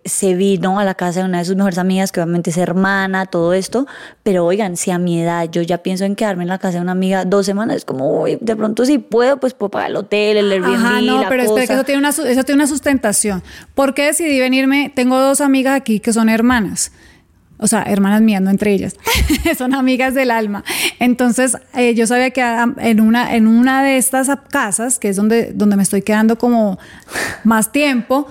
[0.07, 3.25] se vino a la casa de una de sus mejores amigas, que obviamente es hermana,
[3.25, 3.87] todo esto,
[4.23, 6.81] pero oigan, si a mi edad yo ya pienso en quedarme en la casa de
[6.81, 9.95] una amiga dos semanas, es como, uy, de pronto si puedo, pues puedo pagar el
[9.97, 11.73] hotel, el Airbnb, Ajá, no, la pero espera que cosa.
[11.75, 13.43] eso tiene, una, eso tiene una sustentación.
[13.75, 14.91] ¿Por qué decidí venirme?
[14.93, 16.91] Tengo dos amigas aquí que son hermanas.
[17.59, 18.95] O sea, hermanas mías, no entre ellas.
[19.57, 20.63] son amigas del alma.
[20.99, 25.15] Entonces, eh, yo sabía que ah, en una, en una de estas casas, que es
[25.15, 26.77] donde, donde me estoy quedando como
[27.43, 28.27] más tiempo,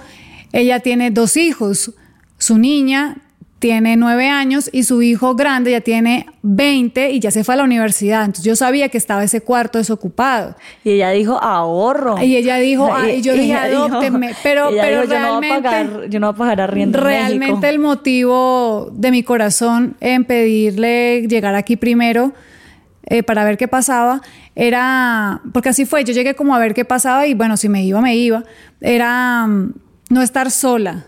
[0.52, 1.92] ella tiene dos hijos.
[2.38, 3.16] Su niña
[3.59, 7.59] tiene nueve años y su hijo grande ya tiene 20 y ya se fue a
[7.59, 8.20] la universidad.
[8.20, 10.54] Entonces yo sabía que estaba ese cuarto desocupado.
[10.85, 12.22] Y ella dijo, ahorro.
[12.22, 14.35] Y ella dijo, ah, y yo dije, adóptenme.
[14.42, 16.98] Pero, pero dijo, yo no voy a realmente, pagar, yo no voy a pagar arriendo
[16.98, 17.66] en realmente México.
[17.66, 22.32] el motivo de mi corazón en pedirle llegar aquí primero
[23.06, 24.20] eh, para ver qué pasaba
[24.54, 27.85] era, porque así fue, yo llegué como a ver qué pasaba y bueno, si me
[27.85, 28.42] iba, me iba,
[28.80, 29.74] era mm,
[30.11, 31.05] no estar sola.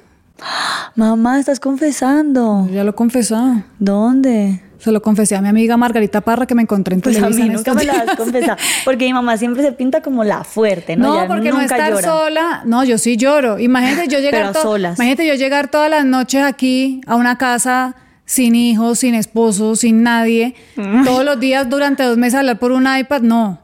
[0.94, 2.66] Mamá, estás confesando.
[2.68, 3.64] Yo ya lo confesaba.
[3.78, 4.62] ¿Dónde?
[4.78, 7.40] Se lo confesé a mi amiga Margarita Parra que me encontré en Pues a Televisa
[7.42, 8.56] mí en nunca me la has confesado.
[8.84, 11.20] Porque mi mamá siempre se pinta como la fuerte, ¿no?
[11.22, 12.02] No, porque no estar llora.
[12.02, 12.62] sola.
[12.64, 13.58] No, yo sí lloro.
[13.58, 14.96] Imagínate yo llegar Pero solas.
[14.98, 20.04] Imagínate yo llegar todas las noches aquí a una casa sin hijos, sin esposo, sin
[20.04, 20.54] nadie.
[21.04, 23.58] Todos los días durante dos meses hablar por un iPad, no.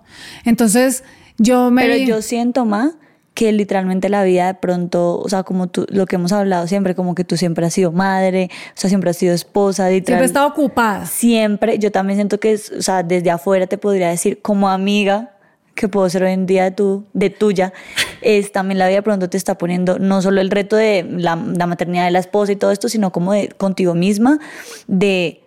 [0.45, 1.05] Entonces
[1.39, 2.91] yo me Pero vi- yo siento, ma,
[3.35, 6.95] que literalmente la vida de pronto, o sea, como tú, lo que hemos hablado siempre,
[6.95, 10.07] como que tú siempre has sido madre, o sea, siempre has sido esposa, literal.
[10.07, 11.05] siempre estado ocupada.
[11.07, 15.33] Siempre, yo también siento que, o sea, desde afuera te podría decir, como amiga,
[15.75, 17.73] que puedo ser hoy en día de, tu, de tuya,
[18.23, 21.35] es también la vida de pronto te está poniendo no solo el reto de la,
[21.35, 24.39] la maternidad de la esposa y todo esto, sino como de contigo misma,
[24.87, 25.44] de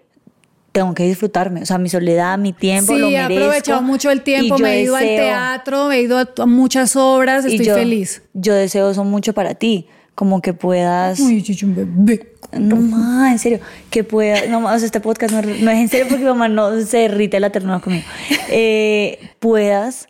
[0.78, 3.44] tengo que disfrutarme, o sea, mi soledad, mi tiempo, lo Sí, he merezco.
[3.46, 7.66] aprovechado mucho el tiempo, me he ido al teatro, he ido a, muchas obras, estoy
[7.66, 8.22] yo- feliz.
[8.36, 11.20] Yo deseo eso mucho para ti, como que puedas...
[11.20, 12.34] Uy, yo, yo, bebé.
[12.52, 13.60] No, ma, en serio,
[13.90, 16.30] que puedas, no, ma, o sea, este podcast no, no es en serio porque mi
[16.30, 18.06] mamá no se derrite la ternura conmigo,
[18.50, 20.08] Eh, puedas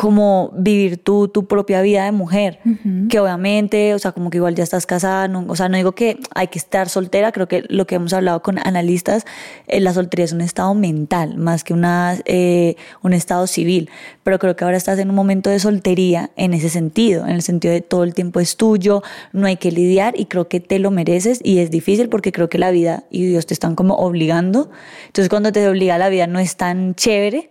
[0.00, 2.60] como vivir tú tu propia vida de mujer,
[3.08, 5.90] que obviamente, o sea, como que igual ya estás casada, no- o sea, no digo
[5.90, 9.24] que hay que estar soltera, creo que lo que hemos hablado con analistas,
[9.66, 13.90] eh, la soltería es un estado mental más que una, eh, un estado civil,
[14.22, 17.42] pero creo que ahora estás en un momento de soltería en ese sentido, en el
[17.42, 20.78] sentido de todo el tiempo es tuyo, no hay que lidiar y creo que te
[20.78, 23.94] lo mereces y es difícil porque creo que la vida y Dios te están como
[23.96, 24.70] obligando,
[25.06, 27.50] entonces cuando te obliga la vida no es tan chévere,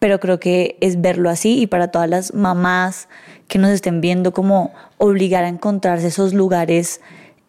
[0.00, 3.08] pero creo que es verlo así y para todas las mamás
[3.46, 7.00] que nos estén viendo como obligar a encontrarse esos lugares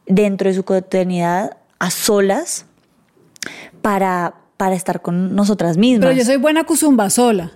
[0.06, 2.66] dentro de su cotidianidad a solas
[3.82, 6.08] para, para estar con nosotras mismas.
[6.08, 7.52] Pero yo soy buena cuzumba sola.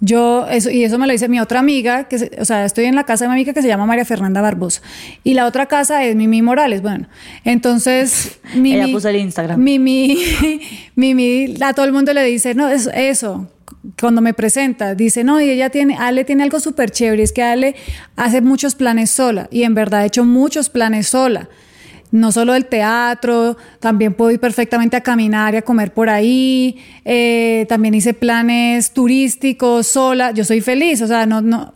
[0.00, 2.86] Yo, eso, y eso me lo dice mi otra amiga, que se- o sea, estoy
[2.86, 4.82] en la casa de mi amiga que se llama María Fernanda Barbosa.
[5.22, 6.82] Y la otra casa es Mimi Morales.
[6.82, 7.06] Bueno,
[7.44, 8.40] entonces.
[8.54, 9.60] Mimi, Ella puso el Instagram.
[9.62, 10.18] Mimi,
[10.96, 13.48] Mimi, a todo el mundo le dice, no, eso, eso.
[13.98, 17.42] Cuando me presenta, dice, no, y ella tiene, Ale tiene algo súper chévere, es que
[17.42, 17.76] Ale
[18.16, 19.48] hace muchos planes sola.
[19.50, 21.48] Y en verdad ha hecho muchos planes sola
[22.10, 26.78] no solo del teatro, también puedo ir perfectamente a caminar y a comer por ahí,
[27.04, 31.74] eh, también hice planes turísticos sola, yo soy feliz, o sea, no, no,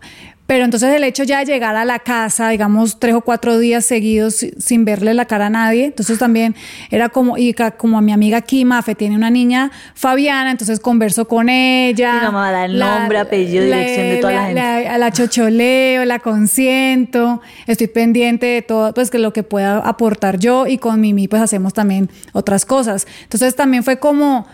[0.51, 3.85] pero entonces el hecho ya de llegar a la casa, digamos, tres o cuatro días
[3.85, 6.57] seguidos si- sin verle la cara a nadie, entonces también
[6.91, 11.49] era como, y como a mi amiga Kimafe tiene una niña Fabiana, entonces converso con
[11.49, 12.15] ella.
[12.15, 14.89] Mi mamá da el nombre, apellido, dirección de toda la gente.
[14.89, 20.41] a la chocholeo, la consiento, estoy pendiente de todo, pues que lo que pueda aportar
[20.41, 23.07] yo y con Mimi pues hacemos también otras cosas.
[23.23, 24.49] Entonces también fue como,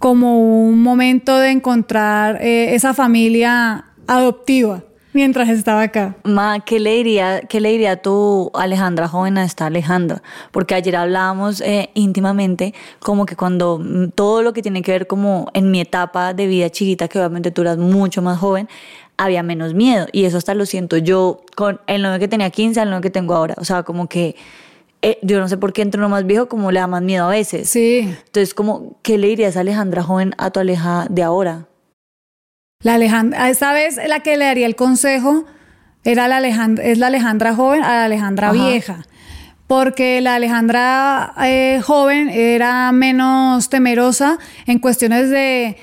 [0.00, 4.82] como un momento de encontrar eh, esa familia adoptiva
[5.16, 6.14] mientras estaba acá.
[6.24, 10.22] Ma, ¿qué le diría, qué le diría tú, Alejandra joven, a esta Alejandra?
[10.52, 15.06] Porque ayer hablábamos eh, íntimamente como que cuando mm, todo lo que tiene que ver
[15.06, 18.68] como en mi etapa de vida chiquita, que obviamente tú eras mucho más joven,
[19.16, 20.06] había menos miedo.
[20.12, 23.10] Y eso hasta lo siento yo con el novio que tenía 15 al novio que
[23.10, 23.54] tengo ahora.
[23.56, 24.36] O sea, como que
[25.00, 27.24] eh, yo no sé por qué entre uno más viejo como le da más miedo
[27.24, 27.70] a veces.
[27.70, 28.00] Sí.
[28.00, 31.68] Entonces, como, ¿qué le dirías a Alejandra joven a tu Aleja de ahora?
[32.82, 35.46] La Alejandra, esta vez la que le daría el consejo
[36.04, 38.68] era la Alejandra, es la Alejandra joven a la Alejandra Ajá.
[38.68, 39.06] vieja.
[39.66, 45.76] Porque la Alejandra eh, joven era menos temerosa en cuestiones de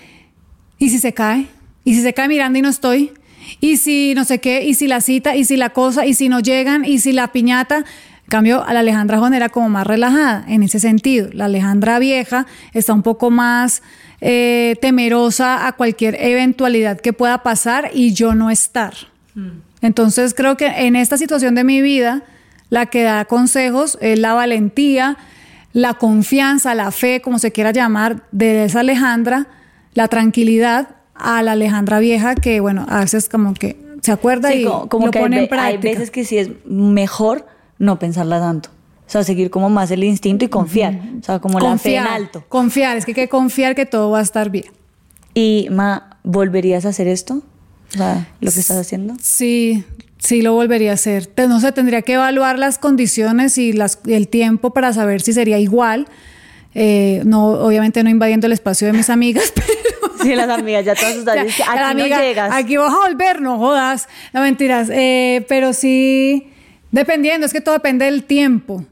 [0.77, 1.47] ¿y si se cae?
[1.83, 3.11] ¿Y si se cae mirando y no estoy?
[3.59, 4.63] ¿Y si no sé qué?
[4.63, 5.35] ¿Y si la cita?
[5.35, 6.05] ¿Y si la cosa?
[6.05, 6.85] ¿Y si no llegan?
[6.85, 7.77] ¿Y si la piñata?
[7.77, 11.29] En cambio, a la Alejandra joven era como más relajada en ese sentido.
[11.33, 13.81] La Alejandra vieja está un poco más
[14.25, 18.93] eh, temerosa a cualquier eventualidad que pueda pasar y yo no estar.
[19.81, 22.23] Entonces creo que en esta situación de mi vida,
[22.69, 25.17] la que da consejos, es la valentía,
[25.73, 29.47] la confianza, la fe, como se quiera llamar, de esa Alejandra,
[29.93, 34.63] la tranquilidad a la Alejandra vieja que, bueno, a veces como que se acuerda y
[34.63, 35.89] como, lo que pone hay, en práctica.
[35.89, 37.45] Hay veces que sí es mejor
[37.77, 38.69] no pensarla tanto.
[39.13, 40.99] O sea, seguir como más el instinto y confiar.
[41.21, 42.43] O sea, como la fe en alto.
[42.49, 44.65] Confiar, es que hay que confiar que todo va a estar bien.
[45.35, 47.43] Y, Ma, ¿volverías a hacer esto?
[47.93, 49.13] O sea, lo que estás haciendo.
[49.21, 49.83] Sí,
[50.17, 51.29] sí lo volvería a hacer.
[51.47, 55.59] No sé, tendría que evaluar las condiciones y las, el tiempo para saber si sería
[55.59, 56.07] igual.
[56.73, 60.23] Eh, no, obviamente no invadiendo el espacio de mis amigas, pero...
[60.23, 62.51] Sí, las amigas ya todas están aquí amiga, no llegas.
[62.51, 64.07] Aquí vas a volver, no jodas.
[64.33, 64.89] No mentiras.
[64.91, 66.47] Eh, pero sí,
[66.89, 68.87] dependiendo, es que todo depende del tiempo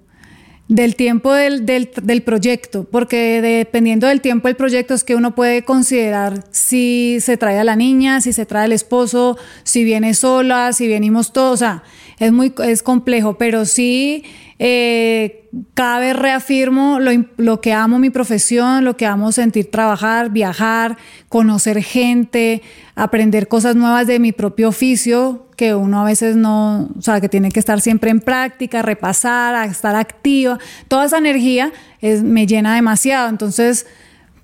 [0.71, 5.65] del tiempo del, del, proyecto, porque dependiendo del tiempo del proyecto es que uno puede
[5.65, 10.71] considerar si se trae a la niña, si se trae al esposo, si viene sola,
[10.71, 11.83] si venimos todos, o sea,
[12.19, 14.23] es muy es complejo, pero sí
[14.63, 20.97] eh, cada vez reafirmo lo, que amo mi profesión, lo que amo sentir trabajar, viajar,
[21.29, 22.61] conocer gente,
[22.93, 27.27] aprender cosas nuevas de mi propio oficio, que uno a veces no, o sea, que
[27.27, 30.59] tiene que estar siempre en práctica, repasar, estar activa.
[30.87, 33.29] Toda esa energía me llena demasiado.
[33.29, 33.87] Entonces,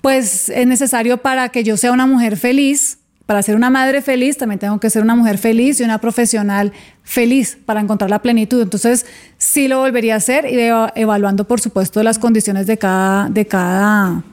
[0.01, 2.97] pues es necesario para que yo sea una mujer feliz,
[3.27, 6.71] para ser una madre feliz, también tengo que ser una mujer feliz y una profesional
[7.07, 8.61] feliz para encontrar la plenitud.
[8.61, 9.05] Entonces,
[9.37, 10.59] sí lo volvería a hacer y
[10.99, 14.23] evaluando, por supuesto, las condiciones de cada, de cada,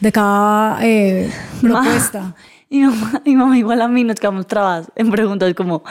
[0.00, 1.30] de cada eh,
[1.60, 2.34] propuesta.
[2.68, 5.84] Y mamá, mi mamá igual a mí nos quedamos trabas en preguntas como,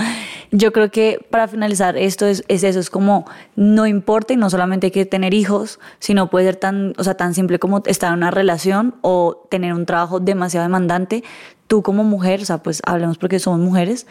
[0.52, 3.26] yo creo que para finalizar esto es, es, eso, es como,
[3.56, 7.14] no importa y no solamente hay que tener hijos, sino puede ser tan, o sea,
[7.14, 11.24] tan simple como estar en una relación o tener un trabajo demasiado demandante.
[11.68, 14.06] Tú como mujer, o sea, pues hablemos porque somos mujeres,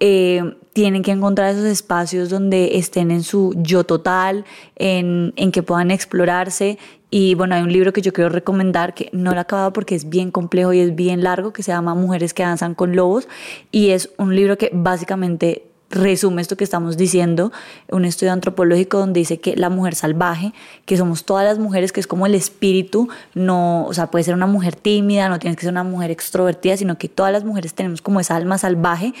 [0.00, 4.44] eh, tienen que encontrar esos espacios donde estén en su yo total,
[4.76, 6.78] en, en, que puedan explorarse.
[7.10, 9.94] Y bueno, hay un libro que yo quiero recomendar que no lo he acabado porque
[9.94, 13.28] es bien complejo y es bien largo, que se llama Mujeres que danzan con lobos.
[13.72, 17.50] Y es un libro que básicamente resume esto que estamos diciendo,
[17.90, 20.52] un estudio antropológico donde dice que la mujer salvaje,
[20.84, 24.34] que somos todas las mujeres, que es como el espíritu, no, o sea, puede ser
[24.34, 27.74] una mujer tímida, no tienes que ser una mujer extrovertida, sino que todas las mujeres
[27.74, 29.14] tenemos como esa alma salvaje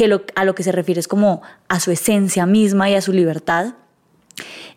[0.00, 3.12] que a lo que se refiere es como a su esencia misma y a su
[3.12, 3.74] libertad.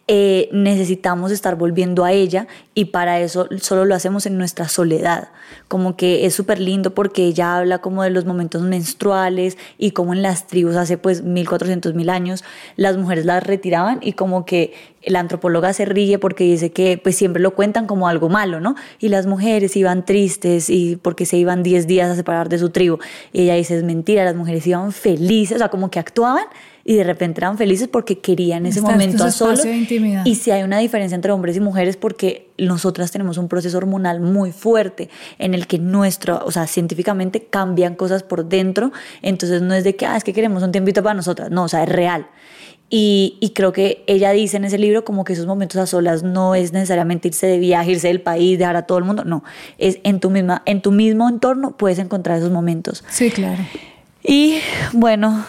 [0.09, 5.29] Eh, necesitamos estar volviendo a ella y para eso solo lo hacemos en nuestra soledad.
[5.69, 10.13] Como que es súper lindo porque ella habla como de los momentos menstruales y como
[10.13, 12.43] en las tribus hace pues 1400 mil años
[12.75, 14.73] las mujeres las retiraban y como que
[15.05, 18.75] la antropóloga se ríe porque dice que pues siempre lo cuentan como algo malo, ¿no?
[18.99, 22.71] Y las mujeres iban tristes y porque se iban 10 días a separar de su
[22.71, 22.99] tribu.
[23.31, 26.45] Y ella dice, es mentira, las mujeres iban felices, o sea, como que actuaban
[26.85, 29.61] y de repente eran felices porque querían ese momento a solo.
[30.25, 34.19] Y si hay una diferencia entre hombres y mujeres porque nosotras tenemos un proceso hormonal
[34.19, 35.09] muy fuerte
[35.39, 39.95] en el que nuestro, o sea, científicamente cambian cosas por dentro, entonces no es de
[39.95, 42.27] que, ah, es que queremos un tiempito para nosotras, no, o sea, es real.
[42.89, 46.21] Y, y, creo que ella dice en ese libro como que esos momentos a solas
[46.21, 49.43] no es necesariamente irse de viaje, irse del país, dejar a todo el mundo, no,
[49.79, 53.03] es en tu, misma, en tu mismo entorno puedes encontrar esos momentos.
[53.09, 53.63] Sí, claro.
[54.23, 54.59] Y
[54.93, 55.43] bueno,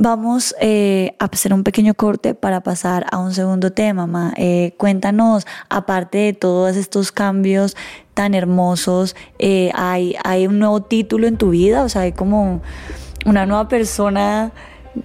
[0.00, 4.32] Vamos eh, a hacer un pequeño corte para pasar a un segundo tema, mamá.
[4.36, 7.76] Eh, cuéntanos, aparte de todos estos cambios
[8.14, 11.82] tan hermosos, eh, ¿hay, ¿hay un nuevo título en tu vida?
[11.82, 12.62] O sea, hay como
[13.26, 14.52] una nueva persona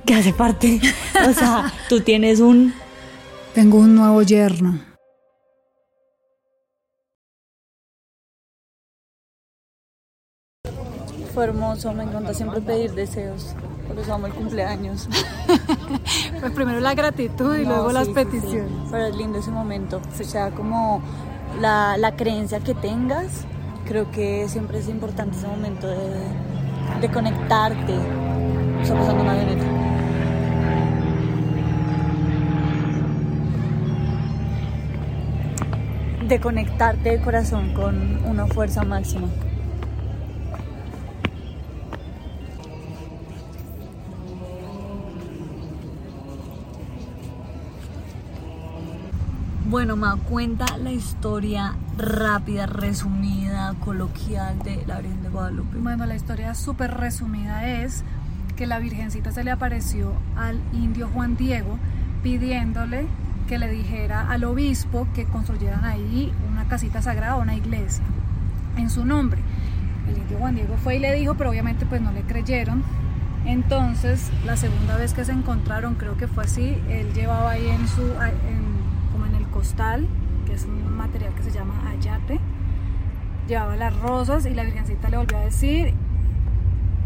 [0.05, 0.79] que hace parte.
[1.27, 2.75] O sea, tú tienes un...
[3.55, 4.79] Tengo un nuevo yerno.
[11.33, 13.55] Fue hermoso, me encanta siempre pedir deseos.
[14.01, 15.07] Eso amo el cumpleaños.
[16.39, 18.71] pues primero la gratitud y luego las peticiones.
[18.89, 20.01] Pero es lindo ese momento.
[20.19, 21.01] O sea, como
[21.59, 23.45] la, la, creencia que tengas,
[23.85, 25.99] creo que siempre es importante ese momento de,
[27.01, 27.93] de conectarte.
[28.81, 29.65] Está pasando una avioneta.
[36.27, 39.27] De conectarte de corazón con una fuerza máxima.
[49.73, 55.79] Bueno, Ma, cuenta la historia rápida, resumida, coloquial de la Virgen de Guadalupe.
[55.79, 58.03] Bueno, la historia súper resumida es
[58.55, 61.79] que la Virgencita se le apareció al indio Juan Diego
[62.21, 63.07] pidiéndole
[63.47, 68.03] que le dijera al obispo que construyeran ahí una casita sagrada, una iglesia,
[68.77, 69.41] en su nombre.
[70.07, 72.83] El indio Juan Diego fue y le dijo, pero obviamente pues no le creyeron
[73.45, 77.87] Entonces, la segunda vez que se encontraron, creo que fue así, él llevaba ahí en
[77.87, 78.03] su,
[80.45, 82.39] que es un material que se llama ayate,
[83.47, 85.93] llevaba las rosas y la Virgencita le volvió a decir,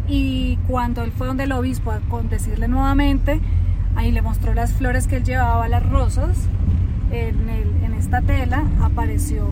[0.08, 2.00] y cuando él fue donde el obispo a
[2.30, 3.40] decirle nuevamente,
[3.96, 6.48] ahí le mostró las flores que él llevaba, las rosas,
[7.12, 7.50] en,
[7.98, 9.52] esta tela apareció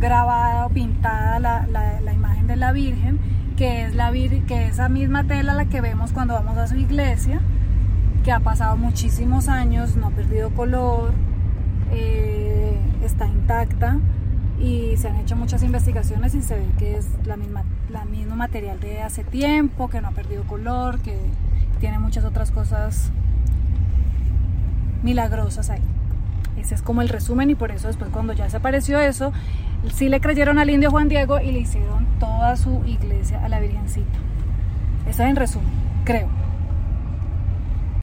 [0.00, 3.18] grabada o pintada la, la, imagen de la Virgen,
[3.56, 7.40] que es, la que esa misma tela la que vemos cuando vamos a su iglesia,
[8.24, 11.12] que ha pasado muchísimos años, no ha perdido color,
[11.92, 13.98] eh, está intacta
[14.60, 18.36] y se han hecho muchas investigaciones y se ve que es la misma, la mismo
[18.36, 21.16] material de hace tiempo, que no ha perdido color, que
[21.80, 23.10] tiene muchas otras cosas
[25.02, 25.82] milagrosas ahí.
[26.58, 29.32] Ese es como el resumen y por eso después cuando ya desapareció eso,
[29.94, 33.60] sí le creyeron al indio Juan Diego y le hicieron toda su iglesia a la
[33.60, 34.18] Virgencita.
[35.08, 35.68] Eso es en resumen,
[36.04, 36.28] creo.